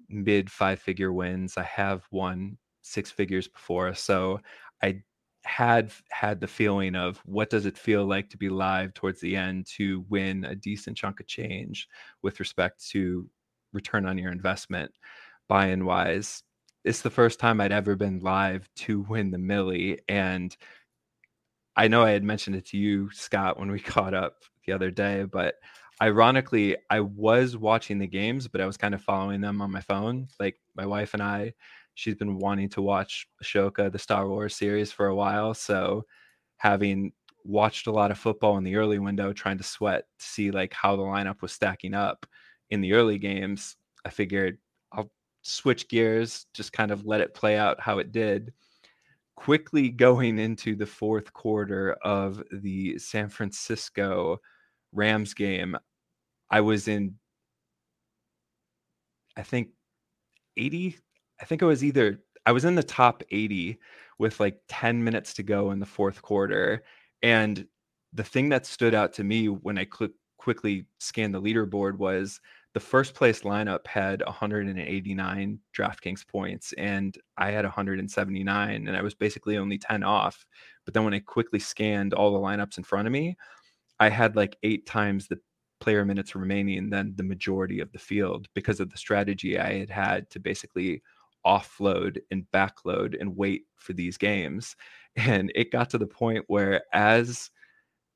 [0.10, 1.58] mid five figure wins.
[1.58, 3.94] I have won six figures before.
[3.96, 4.42] So
[4.84, 5.04] I
[5.44, 9.36] had had the feeling of what does it feel like to be live towards the
[9.36, 11.88] end to win a decent chunk of change
[12.24, 13.30] with respect to
[13.74, 14.92] return on your investment
[15.48, 16.42] buy and wise.
[16.84, 20.56] It's the first time I'd ever been live to win the millie and
[21.76, 24.92] I know I had mentioned it to you, Scott, when we caught up the other
[24.92, 25.56] day, but
[26.02, 29.82] ironically, I was watching the games, but I was kind of following them on my
[29.82, 30.28] phone.
[30.40, 31.54] Like my wife and I,
[31.96, 35.54] she's been wanting to watch Ahsoka, the Star Wars series, for a while.
[35.54, 36.06] So
[36.58, 37.12] having
[37.44, 40.74] watched a lot of football in the early window, trying to sweat to see like
[40.74, 42.26] how the lineup was stacking up
[42.70, 44.58] in the early games, I figured
[44.92, 48.54] I'll switch gears, just kind of let it play out how it did
[49.36, 54.40] quickly going into the fourth quarter of the San Francisco
[54.92, 55.78] Rams game,
[56.50, 57.16] I was in,
[59.36, 59.70] I think,
[60.58, 60.98] 80.
[61.42, 63.80] I think it was either, I was in the top 80
[64.20, 66.84] with like 10 minutes to go in the fourth quarter.
[67.22, 67.68] And
[68.14, 72.40] the thing that stood out to me when I cl- quickly scanned the leaderboard was
[72.74, 79.16] the first place lineup had 189 DraftKings points and I had 179 and I was
[79.16, 80.46] basically only 10 off.
[80.84, 83.38] But then when I quickly scanned all the lineups in front of me,
[84.00, 85.40] I had like eight times the
[85.80, 89.90] player minutes remaining than the majority of the field because of the strategy I had
[89.90, 91.02] had to basically
[91.46, 94.76] offload and backload and wait for these games.
[95.18, 97.50] And it got to the point where as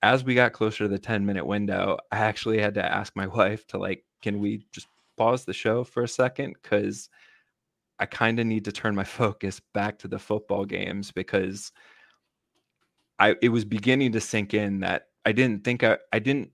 [0.02, 3.28] as we got closer to the 10 minute window, I actually had to ask my
[3.39, 6.56] wife to like, can we just pause the show for a second?
[6.62, 7.10] Because
[8.00, 11.72] I kind of need to turn my focus back to the football games because
[13.18, 16.52] I it was beginning to sink in that I didn't think I, I didn't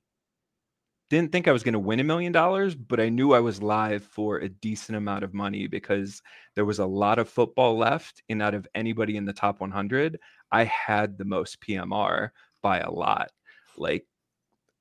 [1.10, 3.62] didn't think I was going to win a million dollars, but I knew I was
[3.62, 6.22] live for a decent amount of money because
[6.56, 8.24] there was a lot of football left.
[8.30, 10.20] And out of anybody in the top 100,
[10.52, 12.30] I had the most PMR
[12.64, 13.32] by a lot.
[13.78, 14.08] Like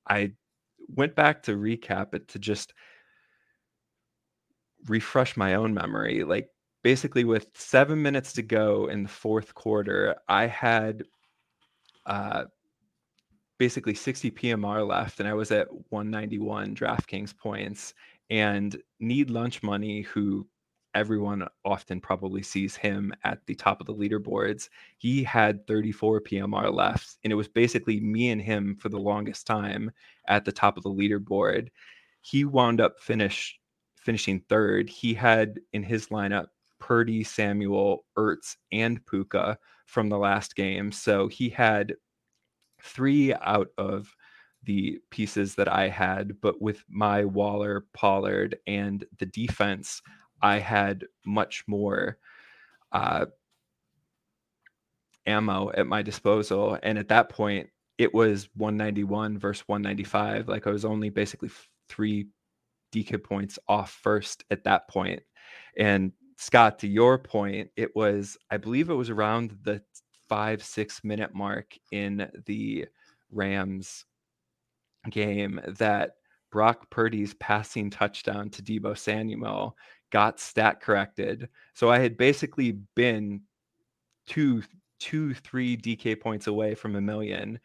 [0.09, 0.31] I
[0.87, 2.73] went back to recap it to just
[4.87, 6.23] refresh my own memory.
[6.23, 6.49] Like
[6.83, 11.03] basically with seven minutes to go in the fourth quarter, I had
[12.07, 12.45] uh
[13.57, 17.93] basically 60 PMR left and I was at 191 DraftKings points
[18.29, 20.47] and need lunch money who
[20.95, 24.69] everyone often probably sees him at the top of the leaderboards.
[24.97, 29.45] He had 34 PMR left, and it was basically me and him for the longest
[29.45, 29.91] time
[30.27, 31.67] at the top of the leaderboard.
[32.21, 33.59] He wound up finish
[33.97, 34.89] finishing third.
[34.89, 36.47] He had in his lineup
[36.79, 40.91] Purdy, Samuel, Ertz, and Puka from the last game.
[40.91, 41.93] So he had
[42.85, 44.15] three out of
[44.63, 50.01] the pieces that I had, but with my Waller, Pollard, and the defense,
[50.41, 52.17] I had much more.
[52.91, 53.25] Uh,
[55.25, 56.77] ammo at my disposal.
[56.83, 60.47] And at that point, it was 191 versus 195.
[60.47, 61.49] Like I was only basically
[61.89, 62.27] three
[62.93, 65.21] DK points off first at that point.
[65.77, 69.81] And Scott, to your point, it was, I believe it was around the
[70.27, 72.85] five, six minute mark in the
[73.31, 74.05] Rams
[75.09, 76.15] game that
[76.51, 79.75] Brock Purdy's passing touchdown to Deebo Samuel
[80.11, 81.49] got stat corrected.
[81.73, 83.41] So I had basically been
[84.27, 84.63] two,
[84.99, 87.59] two, three DK points away from a million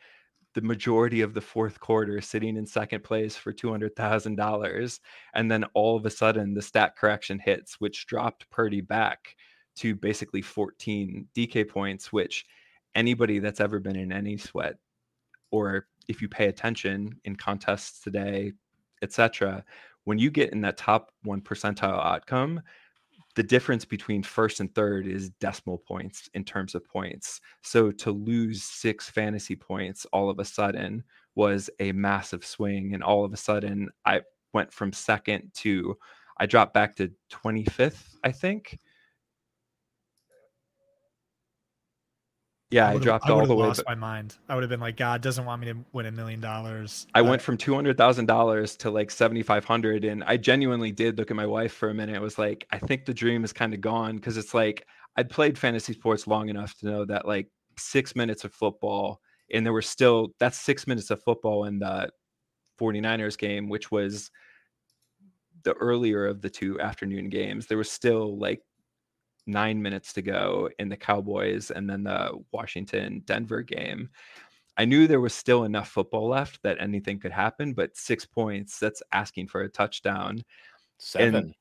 [0.55, 5.01] the majority of the fourth quarter sitting in second place for $200,000.
[5.35, 9.37] And then all of a sudden the stat correction hits, which dropped Purdy back
[9.77, 12.47] to basically 14 DK points, which
[12.95, 14.77] anybody that's ever been in any sweat,
[15.51, 18.53] or if you pay attention in contests today,
[19.03, 19.65] etc.,
[20.05, 22.61] when you get in that top one percentile outcome,
[23.37, 27.41] the difference between first and third is decimal points in terms of points.
[27.63, 31.05] So to lose six fantasy points all of a sudden
[31.37, 32.93] was a massive swing.
[32.95, 35.97] And all of a sudden, I went from second to
[36.39, 38.79] I dropped back to 25th, I think.
[42.71, 43.67] Yeah, I, I dropped I all the way.
[43.67, 44.37] Lost my mind.
[44.49, 47.07] I would have been like, God doesn't want me to win a million dollars.
[47.15, 50.93] I went from two hundred thousand dollars to like seventy five hundred, and I genuinely
[50.93, 52.15] did look at my wife for a minute.
[52.15, 55.31] It was like, I think the dream is kind of gone because it's like I'd
[55.31, 59.21] played fantasy sports long enough to know that like six minutes of football,
[59.53, 62.09] and there were still that's six minutes of football in the
[62.81, 64.31] 49ers game, which was
[65.65, 67.67] the earlier of the two afternoon games.
[67.67, 68.63] There was still like
[69.51, 74.09] nine minutes to go in the Cowboys and then the Washington Denver game.
[74.77, 78.79] I knew there was still enough football left that anything could happen, but six points,
[78.79, 80.43] that's asking for a touchdown.
[80.99, 81.35] Seven.
[81.35, 81.55] And,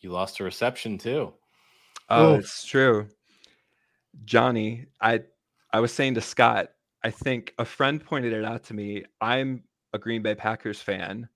[0.00, 1.34] you lost a reception too.
[2.08, 3.08] Oh, it's true.
[4.24, 5.22] Johnny, I
[5.72, 6.70] I was saying to Scott,
[7.04, 9.04] I think a friend pointed it out to me.
[9.20, 11.28] I'm a Green Bay Packers fan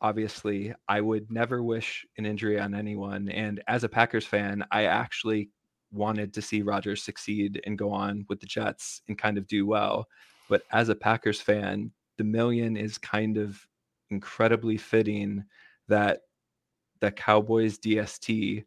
[0.00, 3.28] obviously I would never wish an injury on anyone.
[3.28, 5.50] And as a Packers fan, I actually
[5.92, 9.66] wanted to see Rodgers succeed and go on with the Jets and kind of do
[9.66, 10.06] well.
[10.48, 13.58] But as a Packers fan, the million is kind of
[14.10, 15.44] incredibly fitting
[15.88, 16.20] that
[17.00, 18.64] the Cowboys DST,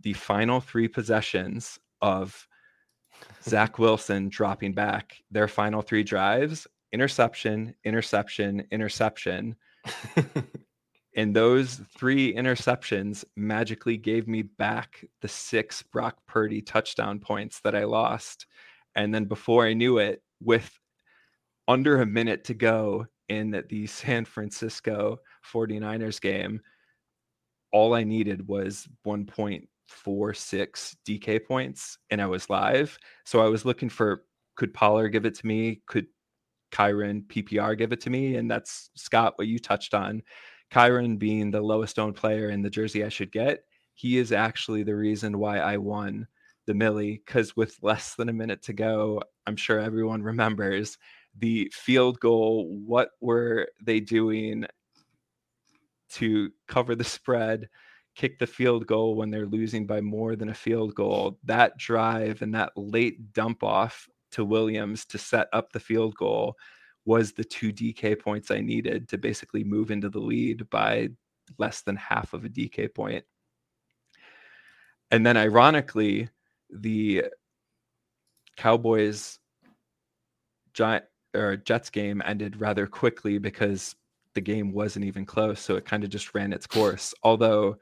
[0.00, 2.46] the final three possessions of
[3.42, 9.56] Zach Wilson dropping back, their final three drives, interception, interception, interception
[11.16, 17.74] and those three interceptions magically gave me back the six Brock Purdy touchdown points that
[17.74, 18.46] I lost.
[18.94, 20.78] And then before I knew it, with
[21.68, 25.18] under a minute to go in the San Francisco
[25.52, 26.60] 49ers game,
[27.72, 29.66] all I needed was 1.46
[31.06, 32.98] DK points and I was live.
[33.24, 34.24] So I was looking for
[34.56, 35.80] could Pollard give it to me?
[35.86, 36.06] Could
[36.72, 38.36] Kyren PPR give it to me.
[38.36, 40.22] And that's Scott, what you touched on.
[40.70, 44.82] Kyren being the lowest owned player in the jersey I should get, he is actually
[44.82, 46.26] the reason why I won
[46.66, 47.22] the Millie.
[47.24, 50.98] Because with less than a minute to go, I'm sure everyone remembers
[51.38, 52.66] the field goal.
[52.86, 54.66] What were they doing
[56.12, 57.68] to cover the spread?
[58.14, 61.38] kick the field goal when they're losing by more than a field goal.
[61.44, 66.56] That drive and that late dump off to Williams to set up the field goal
[67.04, 71.08] was the two DK points I needed to basically move into the lead by
[71.58, 73.24] less than half of a DK point.
[75.10, 76.28] And then ironically,
[76.70, 77.24] the
[78.56, 79.38] Cowboys
[80.72, 83.94] giant or Jets game ended rather quickly because
[84.34, 85.60] the game wasn't even close.
[85.60, 87.14] So it kind of just ran its course.
[87.22, 87.76] Although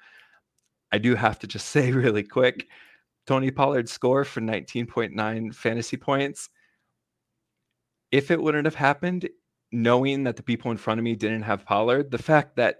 [0.92, 2.68] I do have to just say really quick,
[3.30, 6.48] Tony Pollard's score for 19.9 fantasy points.
[8.10, 9.28] If it wouldn't have happened,
[9.70, 12.78] knowing that the people in front of me didn't have Pollard, the fact that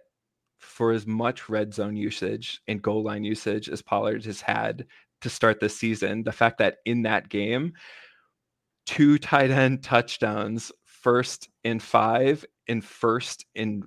[0.58, 4.86] for as much red zone usage and goal line usage as Pollard has had
[5.20, 7.72] to start this season, the fact that in that game,
[8.86, 13.84] two tight end touchdowns, first in five and first in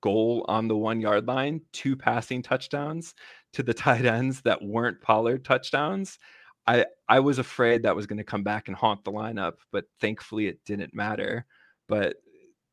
[0.00, 3.14] goal on the one yard line, two passing touchdowns
[3.54, 6.18] to the tight ends that weren't Pollard touchdowns.
[6.66, 9.86] I I was afraid that was going to come back and haunt the lineup, but
[10.00, 11.46] thankfully it didn't matter.
[11.88, 12.16] But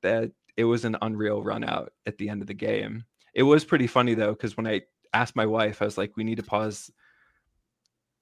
[0.04, 3.06] that it was an unreal run out at the end of the game.
[3.34, 4.82] It was pretty funny though, because when I
[5.14, 6.92] asked my wife, I was like, we need to pause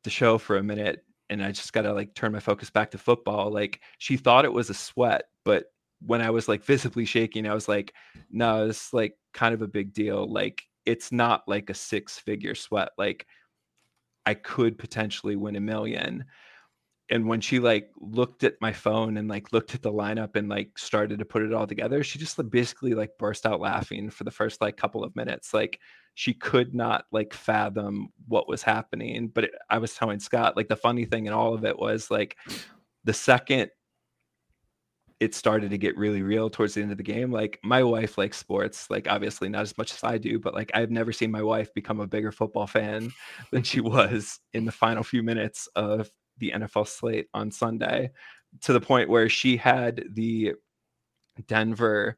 [0.04, 2.98] the show for a minute and I just gotta like turn my focus back to
[2.98, 3.52] football.
[3.52, 5.66] Like she thought it was a sweat, but
[6.06, 7.94] when I was like visibly shaking, I was like,
[8.30, 10.32] no, it's like kind of a big deal.
[10.32, 12.90] Like it's not like a six figure sweat.
[12.98, 13.26] Like
[14.26, 16.26] I could potentially win a million.
[17.10, 20.50] and when she like looked at my phone and like looked at the lineup and
[20.50, 24.24] like started to put it all together she just basically like burst out laughing for
[24.24, 25.80] the first like couple of minutes like
[26.16, 30.68] she could not like fathom what was happening but it, i was telling scott like
[30.68, 32.38] the funny thing in all of it was like
[33.04, 33.70] the second
[35.20, 38.18] it started to get really real towards the end of the game like my wife
[38.18, 41.32] likes sports like obviously not as much as i do but like i've never seen
[41.32, 43.12] my wife become a bigger football fan
[43.52, 48.12] than she was in the final few minutes of the NFL slate on Sunday
[48.62, 50.54] to the point where she had the
[51.48, 52.18] Denver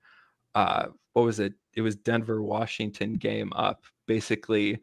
[0.56, 1.54] uh what was it?
[1.76, 4.80] It was Denver Washington game up basically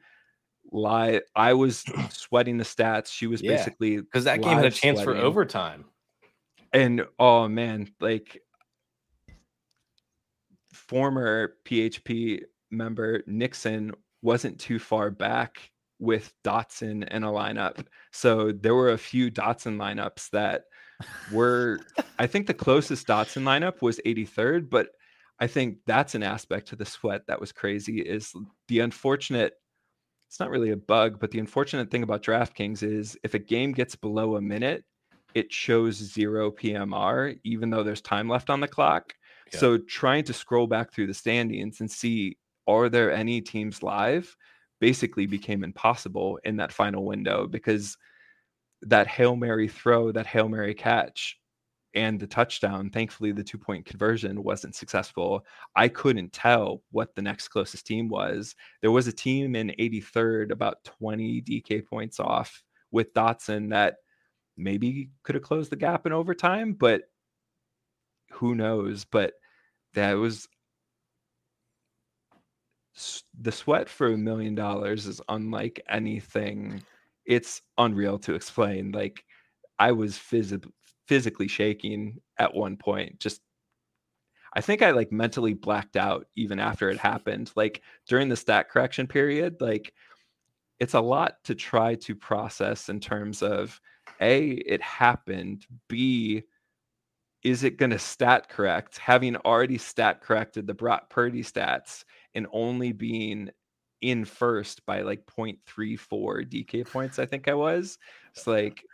[0.72, 3.08] lie I was sweating the stats.
[3.08, 5.84] She was Yeah, basically because that game had a chance for overtime.
[6.74, 8.42] And oh man, like
[10.72, 15.70] former PHP member Nixon wasn't too far back
[16.00, 17.86] with Dotson in a lineup.
[18.12, 20.64] So there were a few Dotson lineups that
[21.32, 21.78] were
[22.18, 24.88] I think the closest Dotson lineup was 83rd, but
[25.38, 28.32] I think that's an aspect to the sweat that was crazy is
[28.68, 29.54] the unfortunate
[30.28, 33.70] it's not really a bug, but the unfortunate thing about DraftKings is if a game
[33.70, 34.82] gets below a minute,
[35.34, 39.14] it shows zero PMR, even though there's time left on the clock.
[39.52, 39.58] Yeah.
[39.58, 44.34] So trying to scroll back through the standings and see are there any teams live
[44.80, 47.96] basically became impossible in that final window because
[48.82, 51.38] that Hail Mary throw, that Hail Mary catch,
[51.94, 55.44] and the touchdown, thankfully the two point conversion wasn't successful.
[55.76, 58.54] I couldn't tell what the next closest team was.
[58.82, 63.96] There was a team in 83rd, about 20 DK points off with Dotson that
[64.56, 67.02] maybe could have closed the gap in overtime, but
[68.32, 69.04] who knows?
[69.04, 69.34] But
[69.94, 70.48] that was
[73.40, 76.82] the sweat for a million dollars is unlike anything.
[77.24, 78.92] It's unreal to explain.
[78.92, 79.24] Like
[79.78, 80.70] I was phys-
[81.06, 83.18] physically shaking at one point.
[83.18, 83.40] Just
[84.56, 87.50] I think I like mentally blacked out even after it happened.
[87.56, 89.92] Like during the stat correction period, like
[90.78, 93.80] it's a lot to try to process in terms of
[94.20, 95.66] a it happened.
[95.88, 96.44] B
[97.42, 98.96] is it going to stat correct?
[98.98, 102.04] Having already stat corrected the brock purdy stats
[102.34, 103.50] and only being
[104.00, 105.96] in first by like 0.34
[106.46, 107.96] dk points i think i was
[108.34, 108.84] it's like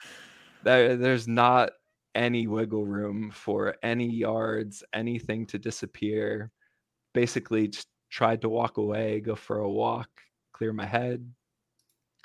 [0.63, 1.71] there, there's not
[2.15, 6.51] any wiggle room for any yards anything to disappear.
[7.15, 10.09] Basically just tried to walk away go for a walk
[10.53, 11.25] clear my head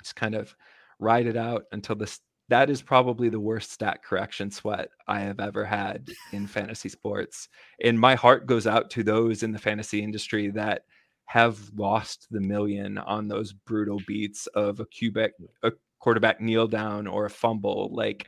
[0.02, 0.54] just kind of
[0.98, 5.40] ride it out until this that is probably the worst stat correction sweat I have
[5.40, 7.48] ever had in fantasy sports.
[7.82, 10.82] And my heart goes out to those in the fantasy industry that
[11.24, 15.32] have lost the million on those brutal beats of a cubic
[15.64, 17.90] a quarterback kneel down or a fumble.
[17.92, 18.26] Like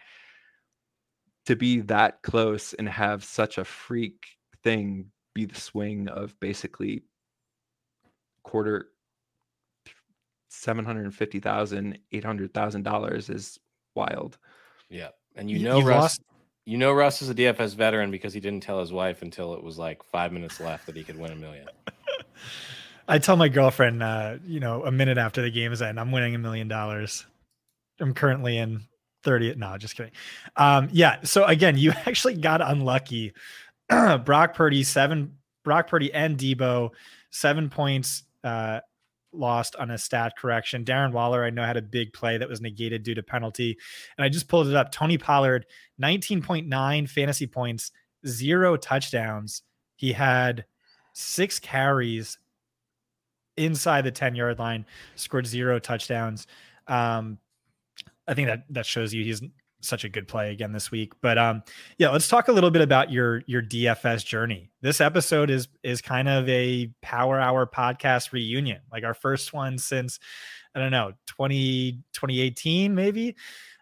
[1.47, 4.27] to be that close and have such a freak
[4.65, 7.05] thing be the swing of basically
[8.43, 8.89] quarter
[10.49, 13.61] seven hundred and fifty thousand, eight hundred thousand dollars is
[13.99, 14.39] wild.
[14.89, 16.01] Yeah, and you You- know Russ.
[16.03, 16.23] lost-
[16.65, 19.63] You know Russ is a DFS veteran because he didn't tell his wife until it
[19.63, 21.67] was like five minutes left that he could win a million.
[23.09, 26.35] I tell my girlfriend, uh, you know, a minute after the game's end, I'm winning
[26.35, 27.25] a million dollars.
[28.01, 28.83] I'm currently in
[29.25, 29.55] 30.
[29.55, 30.13] No, just kidding.
[30.57, 31.17] Um, yeah.
[31.25, 33.33] So again, you actually got unlucky.
[34.25, 36.91] Brock Purdy, seven, Brock Purdy and Deebo,
[37.31, 38.81] seven points uh,
[39.33, 40.85] lost on a stat correction.
[40.85, 43.77] Darren Waller, I know, had a big play that was negated due to penalty.
[44.17, 44.93] And I just pulled it up.
[44.93, 45.67] Tony Pollard,
[46.01, 47.93] 19.9 fantasy points,
[48.27, 49.63] zero touchdowns.
[49.97, 50.65] He had
[51.13, 52.39] six carries
[53.57, 56.47] inside the 10 yard line, scored zero touchdowns.
[56.87, 57.39] Um,
[58.27, 59.43] I think that that shows you he's
[59.81, 61.13] such a good play again this week.
[61.21, 61.63] But um,
[61.99, 64.71] yeah, let's talk a little bit about your your DFS journey.
[64.81, 69.79] This episode is is kind of a power hour podcast reunion, like our first one
[69.79, 70.19] since
[70.75, 73.37] I don't know 20 2018 maybe.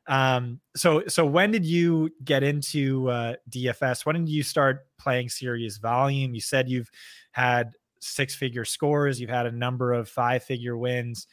[0.08, 4.06] Um, so so when did you get into uh, DFS?
[4.06, 6.34] When did you start playing serious volume?
[6.34, 6.90] You said you've
[7.32, 11.26] had six figure scores, you've had a number of five figure wins.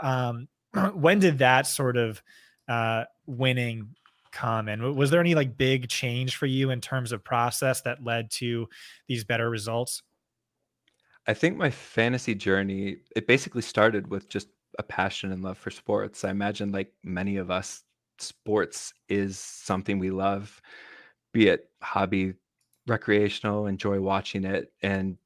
[0.00, 0.48] Um,
[0.94, 2.22] when did that sort of
[2.68, 3.88] uh, winning
[4.32, 4.68] come?
[4.68, 8.30] And was there any like big change for you in terms of process that led
[8.32, 8.68] to
[9.08, 10.02] these better results?
[11.26, 15.70] I think my fantasy journey, it basically started with just a passion and love for
[15.70, 16.24] sports.
[16.24, 17.82] I imagine like many of us,
[18.18, 20.60] sports is something we love,
[21.32, 22.34] be it hobby,
[22.86, 24.72] recreational, enjoy watching it.
[24.82, 25.16] And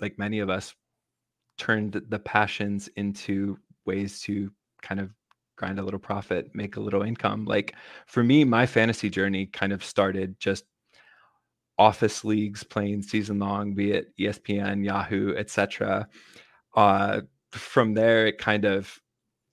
[0.00, 0.74] like many of us
[1.58, 4.50] turned the passions into ways to
[4.82, 5.10] kind of
[5.60, 7.44] grind a little profit, make a little income.
[7.44, 7.74] Like
[8.06, 10.64] for me, my fantasy journey kind of started just
[11.78, 16.08] office leagues playing season long, be it ESPN, Yahoo, etc.
[16.74, 18.98] Uh, from there, it kind of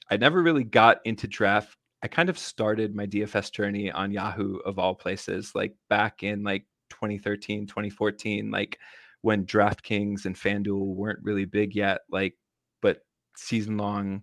[0.10, 1.76] I never really got into draft.
[2.01, 6.41] I kind of started my DFS journey on Yahoo of all places, like back in
[6.43, 8.80] like 2013, 2014, like
[9.24, 12.36] when DraftKings and FanDuel weren't really big yet, like
[12.82, 12.99] but
[13.36, 14.22] season long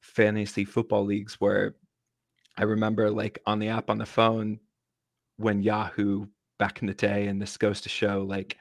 [0.00, 1.74] fantasy football leagues where
[2.56, 4.60] I remember like on the app on the phone
[5.36, 6.26] when Yahoo
[6.58, 8.56] back in the day, and this goes to show like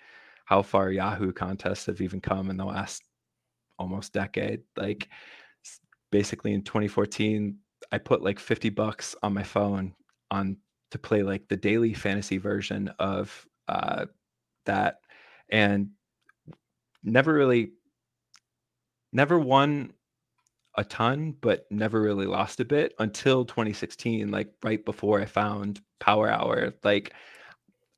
[0.45, 3.03] how far Yahoo contests have even come in the last
[3.79, 4.61] almost decade.
[4.75, 5.09] Like
[6.11, 7.57] basically in 2014,
[7.91, 9.93] I put like 50 bucks on my phone
[10.31, 10.57] on
[10.91, 14.05] to play like the daily fantasy version of uh,
[14.65, 14.99] that,
[15.49, 15.89] and
[17.03, 17.71] never really,
[19.11, 19.93] never won
[20.77, 25.81] a ton, but never really lost a bit until 2016, like right before I found
[25.99, 26.73] Power Hour.
[26.83, 27.13] Like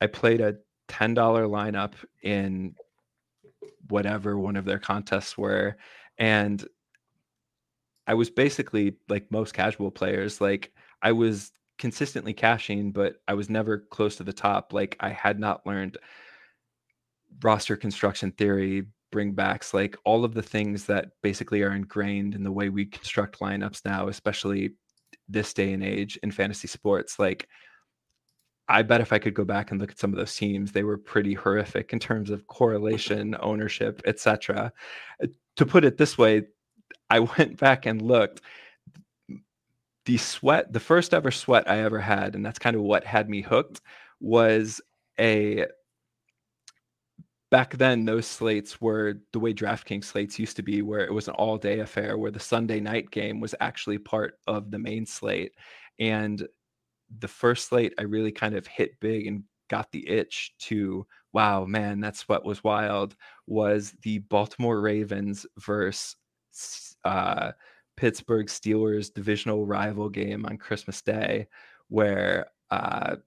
[0.02, 0.56] I played a
[0.88, 2.76] $10 lineup in
[3.90, 5.78] whatever one of their contests were.
[6.18, 6.66] And
[8.08, 10.40] I was basically like most casual players.
[10.40, 10.72] Like
[11.02, 14.74] I was consistently cashing, but I was never close to the top.
[14.74, 15.98] Like I had not learned
[17.44, 22.52] roster construction theory, bringbacks, like all of the things that basically are ingrained in the
[22.52, 24.72] way we construct lineups now, especially
[25.28, 27.20] this day and age in fantasy sports.
[27.20, 27.48] Like
[28.70, 30.84] I bet if I could go back and look at some of those teams, they
[30.84, 34.72] were pretty horrific in terms of correlation, ownership, etc.
[35.22, 36.44] Uh, to put it this way,
[37.10, 38.42] I went back and looked.
[40.06, 43.30] The sweat, the first ever sweat I ever had, and that's kind of what had
[43.30, 43.82] me hooked,
[44.20, 44.82] was
[45.20, 45.66] a
[47.52, 51.28] back then those slates were the way DraftKings slates used to be, where it was
[51.28, 55.54] an all-day affair, where the Sunday night game was actually part of the main slate.
[56.00, 56.48] And
[57.20, 61.64] the first slate, I really kind of hit big and got the itch to wow,
[61.66, 63.16] man, that's what was wild.
[63.48, 66.16] Was the Baltimore Ravens versus
[67.06, 67.52] uh,
[67.98, 71.48] Pittsburgh Steelers divisional rival game on Christmas Day,
[71.88, 73.18] where uh,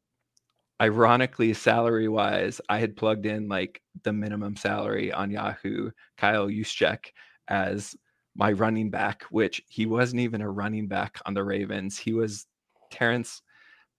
[0.82, 7.12] ironically, salary wise, I had plugged in like the minimum salary on Yahoo, Kyle Juszczyk,
[7.48, 7.96] as
[8.34, 11.98] my running back, which he wasn't even a running back on the Ravens.
[11.98, 12.46] He was
[12.90, 13.42] Terrance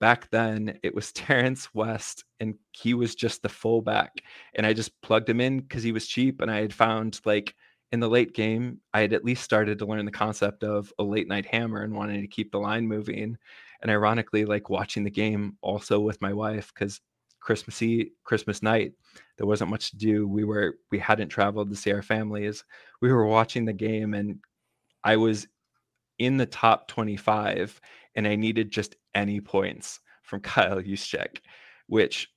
[0.04, 4.12] back then it was Terrance West and he was just the fullback.
[4.56, 6.42] And I just plugged him in because he was cheap.
[6.42, 7.56] And I had found like
[7.94, 11.04] in the late game, I had at least started to learn the concept of a
[11.04, 13.38] late night hammer and wanting to keep the line moving.
[13.84, 17.02] And ironically, like watching the game also with my wife, because
[17.42, 18.94] Christmas Eve, Christmas night,
[19.38, 20.28] there wasn't much to do.
[20.28, 22.64] We were we hadn't traveled to see our families.
[23.02, 24.40] We were watching the game and
[25.04, 25.48] I was
[26.18, 27.80] in the top 25
[28.16, 31.40] and I needed just any points from Kyle Juszczyk,
[31.88, 32.30] which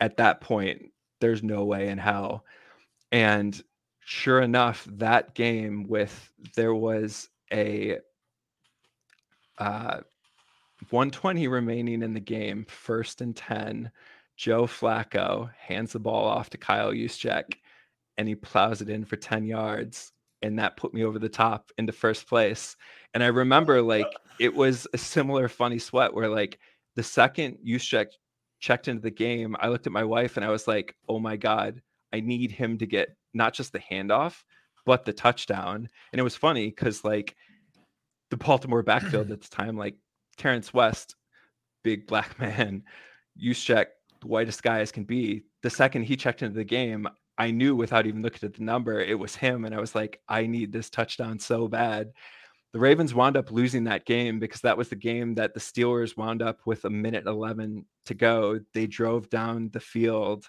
[0.00, 0.90] at that point,
[1.20, 2.44] there's no way in hell.
[3.12, 3.60] And
[4.00, 7.98] sure enough, that game with there was a
[9.58, 10.00] uh,
[10.90, 13.90] 120 remaining in the game, first and 10.
[14.36, 17.54] Joe Flacco hands the ball off to Kyle Juszczyk
[18.18, 20.12] and he plows it in for 10 yards.
[20.42, 22.76] And that put me over the top into first place.
[23.14, 24.06] And I remember like
[24.38, 26.58] it was a similar funny sweat where like
[26.94, 28.08] the second Juszczyk
[28.60, 31.36] checked into the game, I looked at my wife and I was like, oh my
[31.36, 31.80] God,
[32.12, 34.42] I need him to get not just the handoff,
[34.84, 35.88] but the touchdown.
[36.12, 37.34] And it was funny because like
[38.30, 39.96] the Baltimore backfield at the time, like
[40.36, 41.16] Terrance West,
[41.84, 42.82] big black man,
[43.40, 43.86] Juszczyk,
[44.20, 45.44] the whitest guy as can be.
[45.62, 47.06] The second he checked into the game,
[47.38, 49.64] I knew without even looking at the number, it was him.
[49.64, 52.12] And I was like, I need this touchdown so bad
[52.76, 56.14] the Ravens wound up losing that game because that was the game that the Steelers
[56.14, 58.60] wound up with a minute 11 to go.
[58.74, 60.44] They drove down the field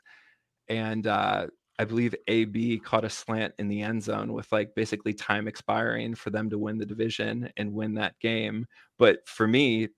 [0.67, 1.47] and uh,
[1.79, 6.15] I believe AB caught a slant in the end zone with like basically time expiring
[6.15, 8.65] for them to win the division and win that game.
[8.97, 9.89] But for me,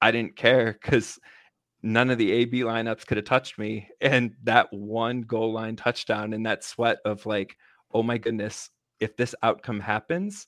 [0.00, 1.18] I didn't care because
[1.82, 3.88] none of the AB lineups could have touched me.
[4.00, 7.56] And that one goal line touchdown and that sweat of like,
[7.92, 8.70] oh my goodness,
[9.00, 10.46] if this outcome happens,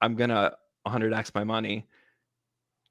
[0.00, 0.52] I'm gonna
[0.86, 1.86] 100x my money.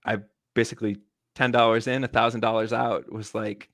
[0.06, 0.20] I
[0.54, 0.98] basically
[1.36, 3.70] ten dollars in, a thousand dollars out was like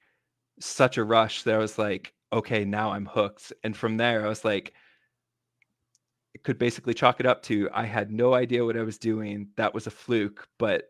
[0.60, 3.54] such a rush that I was like, okay, now I'm hooked.
[3.64, 4.74] And from there, I was like,
[6.44, 9.50] could basically chalk it up to I had no idea what I was doing.
[9.58, 10.86] That was a fluke, but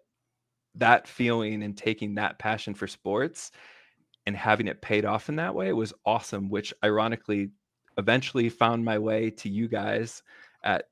[0.76, 3.52] that feeling and taking that passion for sports
[4.26, 7.50] and having it paid off in that way was awesome, which ironically
[7.98, 10.24] eventually found my way to you guys
[10.64, 10.86] at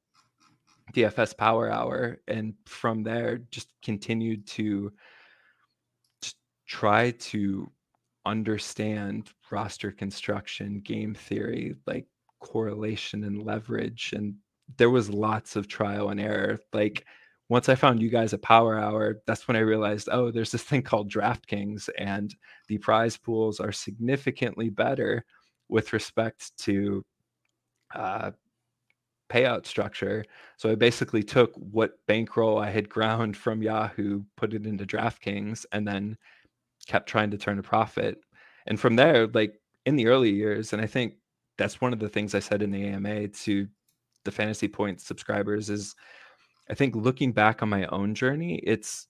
[0.94, 4.92] DFS Power Hour, and from there just continued to
[6.22, 7.72] just try to
[8.26, 12.06] understand roster construction, game theory, like
[12.40, 14.36] correlation and leverage, and
[14.78, 16.60] there was lots of trial and error.
[16.74, 17.06] Like
[17.50, 20.64] once I found you guys at Power Hour, that's when I realized, oh, there's this
[20.64, 22.34] thing called DraftKings, and
[22.68, 25.26] the prize pools are significantly better
[25.68, 27.04] with respect to
[27.96, 28.32] uh,
[29.30, 30.26] payout structure.
[30.58, 35.66] So I basically took what bankroll I had ground from Yahoo, put it into DraftKings,
[35.72, 36.18] and then
[36.90, 38.20] kept trying to turn a profit.
[38.68, 39.54] And from there, like
[39.86, 41.14] in the early years, and I think
[41.58, 43.68] that's one of the things I said in the AMA to
[44.26, 45.96] the Fantasy Point subscribers is
[46.70, 49.08] I think looking back on my own journey, it's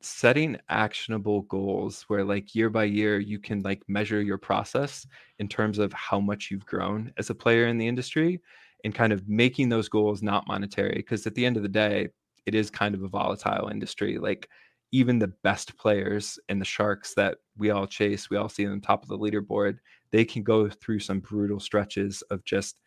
[0.00, 5.04] setting actionable goals where like year by year you can like measure your process
[5.40, 8.40] in terms of how much you've grown as a player in the industry
[8.84, 12.08] and kind of making those goals not monetary because at the end of the day
[12.46, 14.48] it is kind of a volatile industry like
[14.90, 18.80] even the best players and the sharks that we all chase we all see on
[18.80, 19.78] top of the leaderboard
[20.10, 22.80] they can go through some brutal stretches of just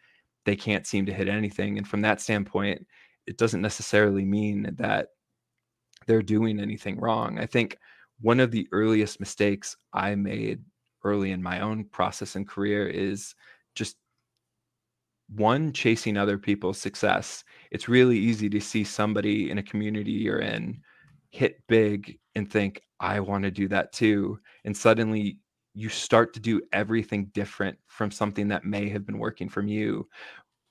[0.46, 2.86] they can't seem to hit anything and from that standpoint
[3.28, 5.10] it doesn't necessarily mean that
[6.08, 7.40] they're doing anything wrong.
[7.40, 7.78] I think
[8.20, 10.64] one of the earliest mistakes I made
[11.04, 13.36] early in my own process and career is
[13.76, 13.98] just
[15.30, 17.44] one chasing other people's success.
[17.72, 20.82] It's really easy to see somebody in a community you're in
[21.32, 24.40] hit big and think, I want to do that too.
[24.64, 25.40] And suddenly
[25.74, 30.08] you start to do everything different from something that may have been working from you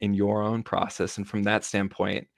[0.00, 1.18] in your own process.
[1.18, 2.28] And from that standpoint,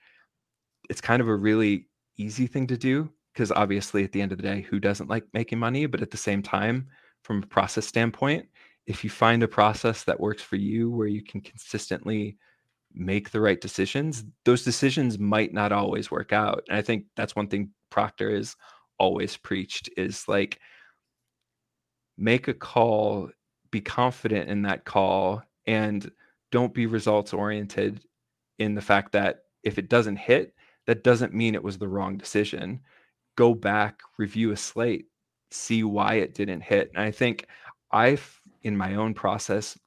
[0.89, 4.37] it's kind of a really easy thing to do because obviously at the end of
[4.37, 6.87] the day who doesn't like making money but at the same time
[7.23, 8.45] from a process standpoint
[8.85, 12.37] if you find a process that works for you where you can consistently
[12.93, 17.35] make the right decisions those decisions might not always work out and i think that's
[17.35, 18.55] one thing proctor is
[18.99, 20.59] always preached is like
[22.17, 23.29] make a call
[23.71, 26.11] be confident in that call and
[26.51, 28.01] don't be results oriented
[28.59, 30.53] in the fact that if it doesn't hit
[30.85, 32.81] that doesn't mean it was the wrong decision.
[33.35, 35.05] Go back, review a slate,
[35.51, 36.91] see why it didn't hit.
[36.93, 37.47] And I think
[37.91, 39.77] I've, in my own process,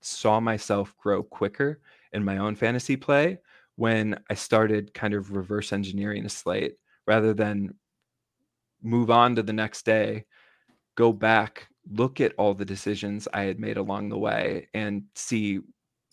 [0.00, 1.80] saw myself grow quicker
[2.12, 3.38] in my own fantasy play
[3.76, 6.74] when I started kind of reverse engineering a slate
[7.06, 7.74] rather than
[8.82, 10.24] move on to the next day,
[10.96, 15.60] go back, look at all the decisions I had made along the way and see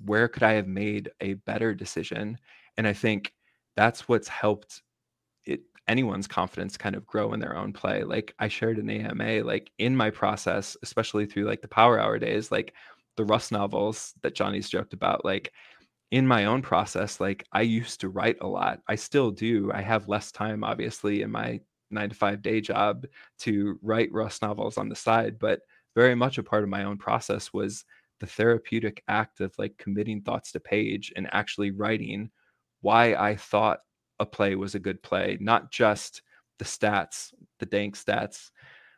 [0.06, 2.38] where could I have made a better decision.
[2.78, 3.34] And I think
[3.76, 4.82] that's what's helped
[5.46, 8.04] it anyone's confidence kind of grow in their own play.
[8.04, 12.20] Like I shared an AMA, like in my process, especially through like the power hour
[12.20, 12.74] days, like
[13.18, 15.52] the Russ novels that Johnny's joked about, like
[16.12, 18.82] in my own process, like I used to write a lot.
[18.88, 19.72] I still do.
[19.74, 23.06] I have less time, obviously, in my nine to five day job
[23.40, 25.62] to write Russ novels on the side, but
[25.96, 27.86] very much a part of my own process was
[28.20, 32.30] the therapeutic act of like committing thoughts to page and actually writing
[32.82, 33.80] why I thought
[34.20, 36.22] a play was a good play, not just
[36.58, 38.52] the stats, the dank stats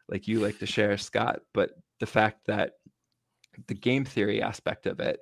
[0.09, 2.73] like you like to share, Scott, but the fact that
[3.67, 5.19] the game theory aspect of it.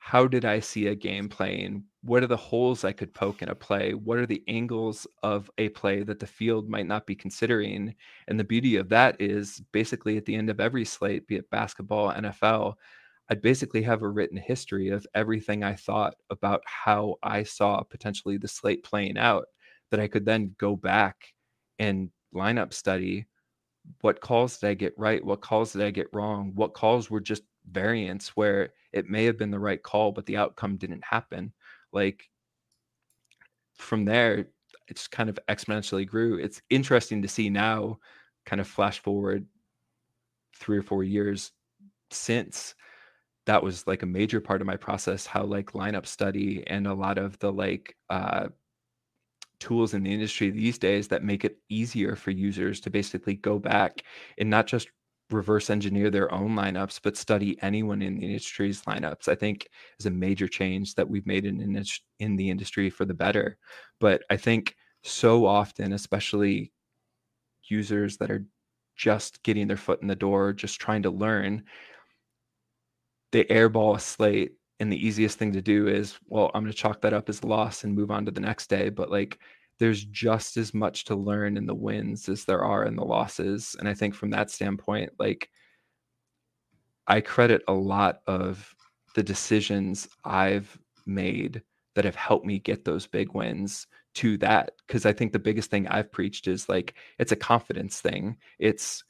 [0.00, 1.84] How did I see a game playing?
[2.02, 3.92] What are the holes I could poke in a play?
[3.92, 7.94] What are the angles of a play that the field might not be considering?
[8.26, 11.50] And the beauty of that is basically at the end of every slate, be it
[11.50, 12.74] basketball, NFL,
[13.28, 18.38] I'd basically have a written history of everything I thought about how I saw potentially
[18.38, 19.46] the slate playing out
[19.90, 21.34] that I could then go back
[21.78, 23.26] and lineup study
[24.00, 25.24] what calls did I get right?
[25.24, 26.52] What calls did I get wrong?
[26.54, 30.36] What calls were just variants where it may have been the right call, but the
[30.36, 31.52] outcome didn't happen.
[31.92, 32.28] Like
[33.74, 34.46] from there,
[34.88, 36.38] it's kind of exponentially grew.
[36.38, 37.98] It's interesting to see now,
[38.44, 39.46] kind of flash forward
[40.56, 41.52] three or four years
[42.10, 42.74] since
[43.46, 46.94] that was like a major part of my process how like lineup study and a
[46.94, 48.48] lot of the like uh,
[49.58, 53.58] tools in the industry these days that make it easier for users to basically go
[53.58, 54.02] back
[54.38, 54.88] and not just
[55.32, 59.68] reverse engineer their own lineups but study anyone in the industry's lineups i think
[59.98, 61.84] is a major change that we've made in, in,
[62.18, 63.56] in the industry for the better.
[64.00, 66.72] But i think so often especially
[67.64, 68.44] users that are
[68.96, 71.64] just getting their foot in the door just trying to learn
[73.32, 76.76] they airball a slate and the easiest thing to do is well i'm going to
[76.76, 78.88] chalk that up as loss and move on to the next day.
[78.88, 79.38] But like
[79.80, 83.74] there's just as much to learn in the wins as there are in the losses
[83.80, 85.48] and i think from that standpoint like
[87.08, 88.74] i credit a lot of
[89.16, 91.62] the decisions i've made
[91.96, 95.70] that have helped me get those big wins to that because i think the biggest
[95.70, 98.36] thing i've preached is like it's a confidence thing.
[98.58, 99.02] It's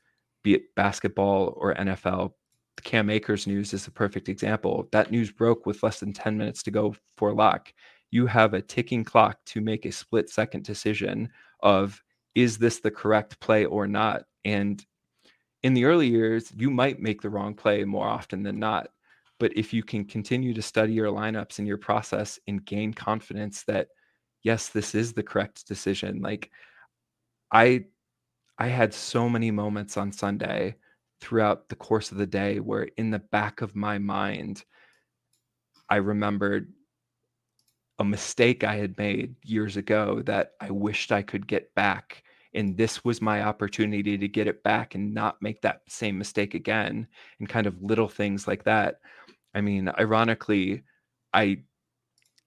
[0.42, 2.32] be it basketball or nfl
[2.76, 4.88] the cam akers news is a perfect example.
[4.92, 7.74] That news broke with less than 10 minutes to go for lock
[8.10, 11.28] you have a ticking clock to make a split second decision
[11.60, 12.02] of
[12.34, 14.22] is this the correct play or not?
[14.44, 14.84] And
[15.62, 18.88] in the early years you might make the wrong play more often than not
[19.38, 23.62] but if you can continue to study your lineups and your process and gain confidence
[23.64, 23.88] that
[24.42, 26.50] yes this is the correct decision like
[27.52, 27.84] i
[28.58, 30.74] i had so many moments on sunday
[31.20, 34.64] throughout the course of the day where in the back of my mind
[35.88, 36.72] i remembered
[38.00, 42.24] a mistake i had made years ago that i wished i could get back
[42.54, 46.54] and this was my opportunity to get it back and not make that same mistake
[46.54, 47.06] again
[47.38, 48.96] and kind of little things like that.
[49.54, 50.82] I mean ironically
[51.32, 51.58] i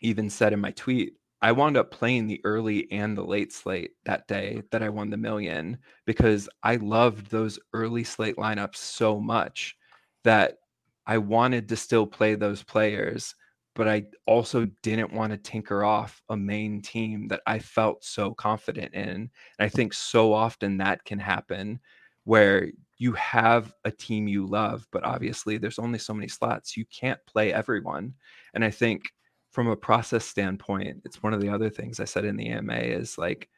[0.02, 3.92] even said in my tweet I wound up playing the early and the late slate
[4.06, 9.20] that day that I won the million because I loved those early slate lineups so
[9.20, 9.76] much
[10.24, 10.60] that
[11.06, 13.36] I wanted to still play those players,
[13.76, 18.34] but I also didn't want to tinker off a main team that I felt so
[18.34, 19.10] confident in.
[19.10, 21.80] And I think so often that can happen
[22.26, 26.78] where you have a team you love, but obviously there's only so many slots.
[26.78, 28.14] You can't play everyone.
[28.54, 29.12] And I think
[29.52, 32.76] from a process standpoint, it's one of the other things I said in the AMA
[32.76, 33.50] is like,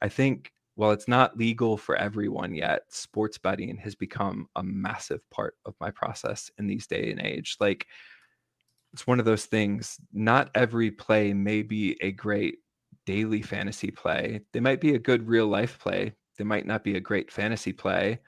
[0.00, 5.28] I think while it's not legal for everyone yet, sports betting has become a massive
[5.30, 7.56] part of my process in these day and age.
[7.60, 7.86] Like,
[8.92, 12.58] it's one of those things, not every play may be a great
[13.06, 14.40] daily fantasy play.
[14.52, 16.14] They might be a good real life play.
[16.38, 18.18] They might not be a great fantasy play.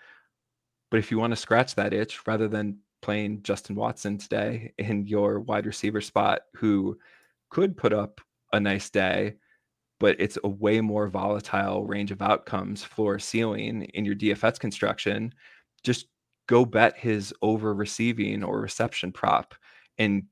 [0.91, 5.07] But if you want to scratch that itch rather than playing Justin Watson today in
[5.07, 6.99] your wide receiver spot who
[7.51, 8.21] could put up
[8.53, 9.35] a nice day,
[10.01, 15.33] but it's a way more volatile range of outcomes, floor ceiling in your DFS construction.
[15.83, 16.07] Just
[16.47, 19.55] go bet his over receiving or reception prop
[19.99, 20.25] and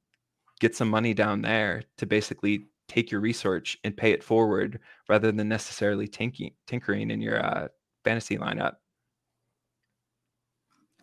[0.62, 5.32] get some money down there to basically take your research and pay it forward rather
[5.32, 7.68] than necessarily tinking, tinkering in your uh,
[8.04, 8.76] fantasy lineup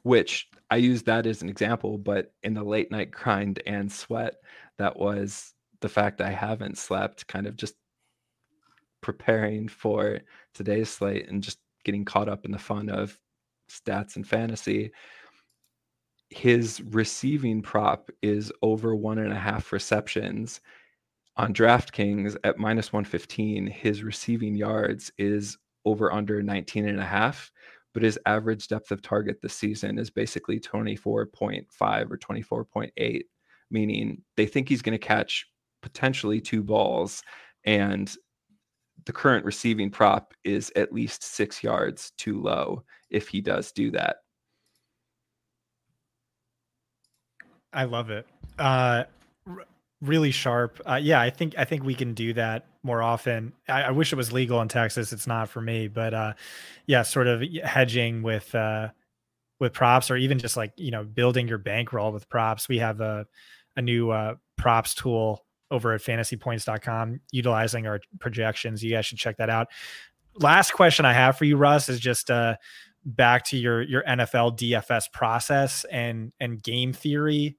[0.04, 4.36] which I use that as an example, but in the late night grind and sweat,
[4.78, 7.76] that was the fact I haven't slept, kind of just
[9.02, 10.20] preparing for
[10.54, 13.18] today's slate and just getting caught up in the fun of
[13.70, 14.92] stats and fantasy.
[16.30, 20.62] His receiving prop is over one and a half receptions.
[21.38, 27.52] On DraftKings at minus 115, his receiving yards is over under 19 and a half
[27.94, 33.22] but his average depth of target this season is basically 24.5 or 24.8,
[33.72, 35.48] meaning they think he's going to catch
[35.82, 37.24] potentially two balls.
[37.66, 38.14] And
[39.06, 43.92] the current receiving prop is at least six yards too low if he does do
[43.92, 44.18] that.
[47.74, 48.26] I love it.
[48.58, 49.04] Uh,
[50.02, 50.82] really sharp.
[50.86, 53.54] Uh, yeah, I think I think we can do that more often.
[53.68, 55.12] I, I, wish it was legal in Texas.
[55.12, 56.34] It's not for me, but uh,
[56.88, 58.90] yeah, sort of hedging with uh,
[59.60, 62.70] with props, or even just like you know building your bankroll with props.
[62.70, 63.26] We have a
[63.76, 68.84] a new uh, props tool over at fantasypoints.com utilizing our projections.
[68.84, 69.68] You guys should check that out.
[70.36, 72.56] Last question I have for you, Russ, is just uh,
[73.06, 77.58] back to your your NFL DFS process and and game theory.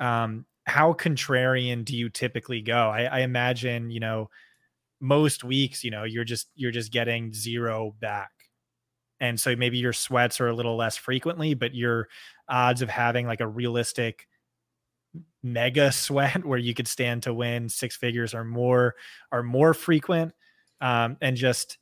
[0.00, 2.88] Um, how contrarian do you typically go?
[2.88, 4.30] I, I imagine, you know,
[5.00, 8.30] most weeks, you know, you're just you're just getting zero back.
[9.20, 12.08] And so maybe your sweats are a little less frequently, but your
[12.48, 14.26] odds of having like a realistic
[15.42, 18.94] mega sweat where you could stand to win six figures or more
[19.32, 20.32] are more frequent.
[20.80, 21.78] Um, and just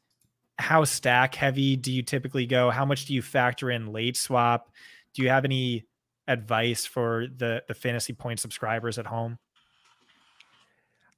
[0.58, 2.70] how stack heavy do you typically go?
[2.70, 4.70] How much do you factor in late swap?
[5.14, 5.84] Do you have any
[6.28, 9.38] advice for the the fantasy point subscribers at home?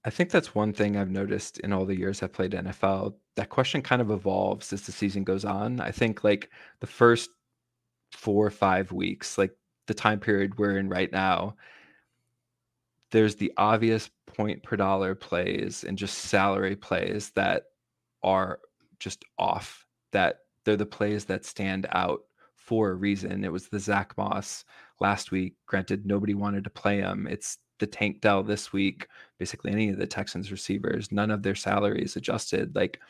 [0.04, 3.14] I think that's one thing I've noticed in all the years I've played NFL.
[3.36, 5.80] That question kind of evolves as the season goes on.
[5.80, 6.50] I think like
[6.80, 7.28] the first
[8.12, 9.54] four or five weeks, like
[9.86, 11.56] the time period we're in right now,
[13.11, 17.64] there's the obvious point per dollar plays and just salary plays that
[18.22, 18.61] are
[18.98, 19.86] just off.
[20.12, 22.20] That they're the plays that stand out
[22.54, 23.44] for a reason.
[23.44, 24.64] It was the Zack Moss
[25.01, 25.55] last week.
[25.66, 27.26] Granted, nobody wanted to play him.
[27.26, 29.09] It's the Tank Dell this week.
[29.38, 32.74] Basically, any of the Texans receivers, none of their salaries adjusted.
[32.74, 33.01] Like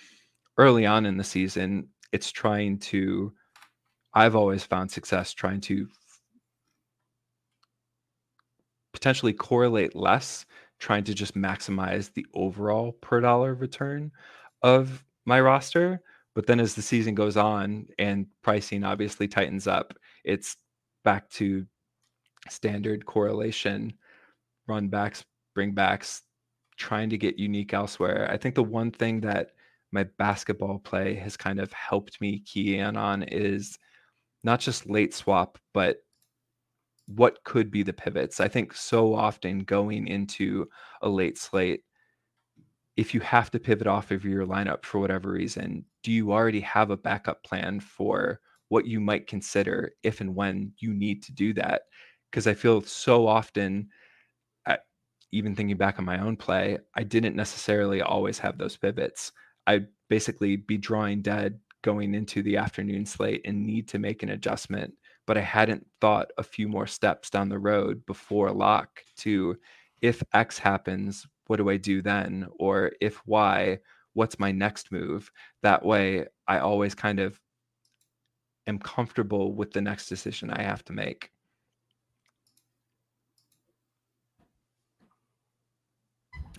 [0.58, 3.32] early on in the season, it's trying to.
[4.12, 5.86] I've always found success trying to
[8.92, 10.46] potentially correlate less
[10.80, 14.10] trying to just maximize the overall per dollar return
[14.62, 16.00] of my roster.
[16.34, 20.56] But then as the season goes on and pricing obviously tightens up, it's
[21.04, 21.66] back to
[22.48, 23.92] standard correlation,
[24.66, 25.24] run backs,
[25.54, 26.22] bring backs,
[26.76, 28.28] trying to get unique elsewhere.
[28.30, 29.50] I think the one thing that
[29.92, 33.78] my basketball play has kind of helped me key in on is
[34.44, 35.98] not just late swap, but
[37.06, 38.40] what could be the pivots.
[38.40, 40.68] I think so often going into
[41.02, 41.82] a late slate,
[42.96, 46.60] if you have to pivot off of your lineup for whatever reason, do you already
[46.60, 51.32] have a backup plan for what you might consider if and when you need to
[51.32, 51.82] do that?
[52.30, 53.88] Because I feel so often,
[55.32, 59.32] even thinking back on my own play, I didn't necessarily always have those pivots.
[59.66, 64.30] I'd basically be drawing dead going into the afternoon slate and need to make an
[64.30, 64.92] adjustment
[65.30, 69.56] but I hadn't thought a few more steps down the road before lock to
[70.02, 72.48] if X happens, what do I do then?
[72.58, 73.78] Or if Y,
[74.14, 75.30] what's my next move?
[75.62, 77.38] That way, I always kind of
[78.66, 81.30] am comfortable with the next decision I have to make.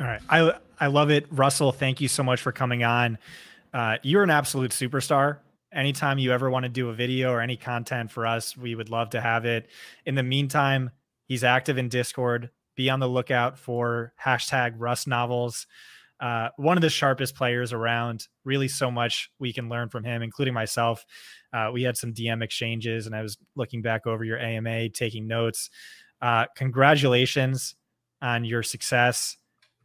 [0.02, 0.22] All right.
[0.30, 1.28] I I love it.
[1.32, 3.18] Russell, thank you so much for coming on.
[3.74, 5.38] Uh, you're an absolute superstar
[5.74, 8.90] anytime you ever want to do a video or any content for us, we would
[8.90, 9.70] love to have it.
[10.06, 10.92] In the meantime,
[11.26, 12.50] he's active in Discord.
[12.76, 15.68] Be on the lookout for hashtag Russ Novels.
[16.20, 18.28] Uh, one of the sharpest players around.
[18.44, 21.06] Really, so much we can learn from him, including myself.
[21.52, 25.28] Uh, we had some DM exchanges, and I was looking back over your AMA, taking
[25.28, 25.70] notes.
[26.22, 27.76] Uh, congratulations
[28.22, 29.36] on your success,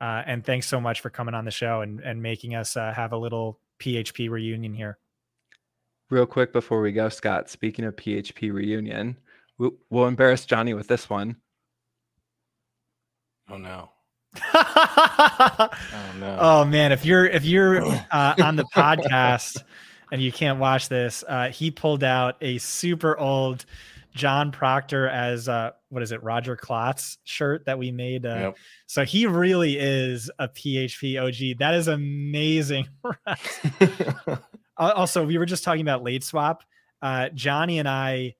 [0.00, 2.92] uh, and thanks so much for coming on the show and and making us uh,
[2.92, 4.98] have a little PHP reunion here.
[6.10, 9.16] Real quick before we go, Scott, speaking of PHP reunion,
[9.58, 11.36] we'll, we'll embarrass Johnny with this one.
[13.50, 13.90] Oh no.
[14.54, 15.68] oh
[16.18, 16.38] no.
[16.40, 19.62] Oh man, if you're if you're uh, on the podcast
[20.12, 23.64] and you can't watch this, uh, he pulled out a super old
[24.16, 28.26] John Proctor as uh, what is it, Roger Klotz shirt that we made.
[28.26, 28.56] Uh, yep.
[28.86, 31.58] So he really is a PHP OG.
[31.58, 32.88] That is amazing.
[34.76, 36.64] also, we were just talking about late swap.
[37.02, 38.34] Uh, Johnny and I,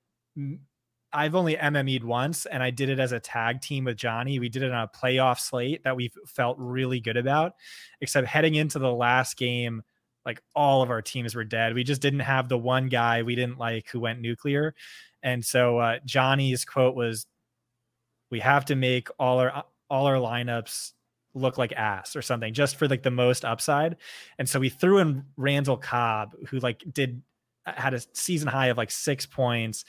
[1.13, 4.39] I've only MME'd once, and I did it as a tag team with Johnny.
[4.39, 7.53] We did it on a playoff slate that we felt really good about.
[8.01, 9.83] Except heading into the last game,
[10.25, 11.75] like all of our teams were dead.
[11.75, 14.75] We just didn't have the one guy we didn't like who went nuclear.
[15.27, 17.27] And so uh, Johnny's quote was,
[18.31, 20.93] "We have to make all our all our lineups
[21.35, 23.97] look like ass or something just for like the most upside.
[24.39, 27.23] And so we threw in Randall Cobb, who like did
[27.67, 29.85] uh, had a season high of like six points.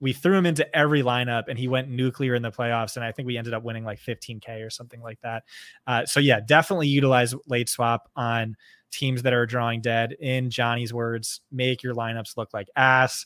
[0.00, 2.96] We threw him into every lineup and he went nuclear in the playoffs.
[2.96, 5.44] And I think we ended up winning like 15K or something like that.
[5.86, 8.56] Uh, so, yeah, definitely utilize late swap on
[8.90, 10.16] teams that are drawing dead.
[10.18, 13.24] In Johnny's words, make your lineups look like ass.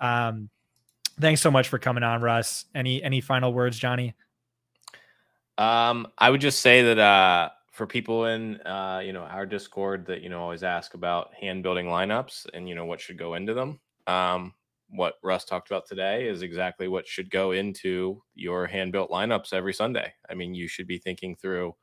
[0.00, 0.50] Um,
[1.20, 2.64] thanks so much for coming on, Russ.
[2.74, 4.14] Any any final words, Johnny?
[5.56, 10.06] Um, I would just say that uh, for people in uh, you know our Discord
[10.06, 13.34] that you know always ask about hand building lineups and you know what should go
[13.34, 13.80] into them.
[14.06, 14.54] Um,
[14.90, 19.52] what Russ talked about today is exactly what should go into your hand built lineups
[19.52, 20.12] every Sunday.
[20.30, 21.74] I mean, you should be thinking through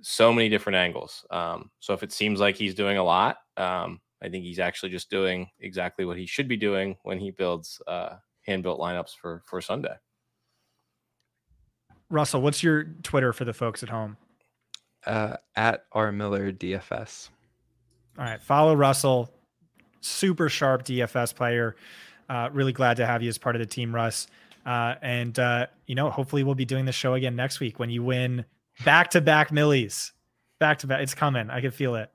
[0.00, 1.24] so many different angles.
[1.30, 4.90] Um, so if it seems like he's doing a lot, um, I think he's actually
[4.90, 8.16] just doing exactly what he should be doing when he builds uh,
[8.46, 9.94] hand built lineups for for Sunday.
[12.08, 14.16] Russell, what's your Twitter for the folks at home?
[15.06, 17.30] Uh, at R Miller DFS.
[18.18, 19.32] All right, follow Russell.
[20.00, 21.76] Super sharp DFS player.
[22.28, 24.26] Uh, really glad to have you as part of the team, Russ.
[24.64, 27.90] Uh, and uh, you know, hopefully, we'll be doing the show again next week when
[27.90, 28.44] you win
[28.84, 30.12] back to back millies.
[30.60, 31.50] Back to back, it's coming.
[31.50, 32.10] I can feel it.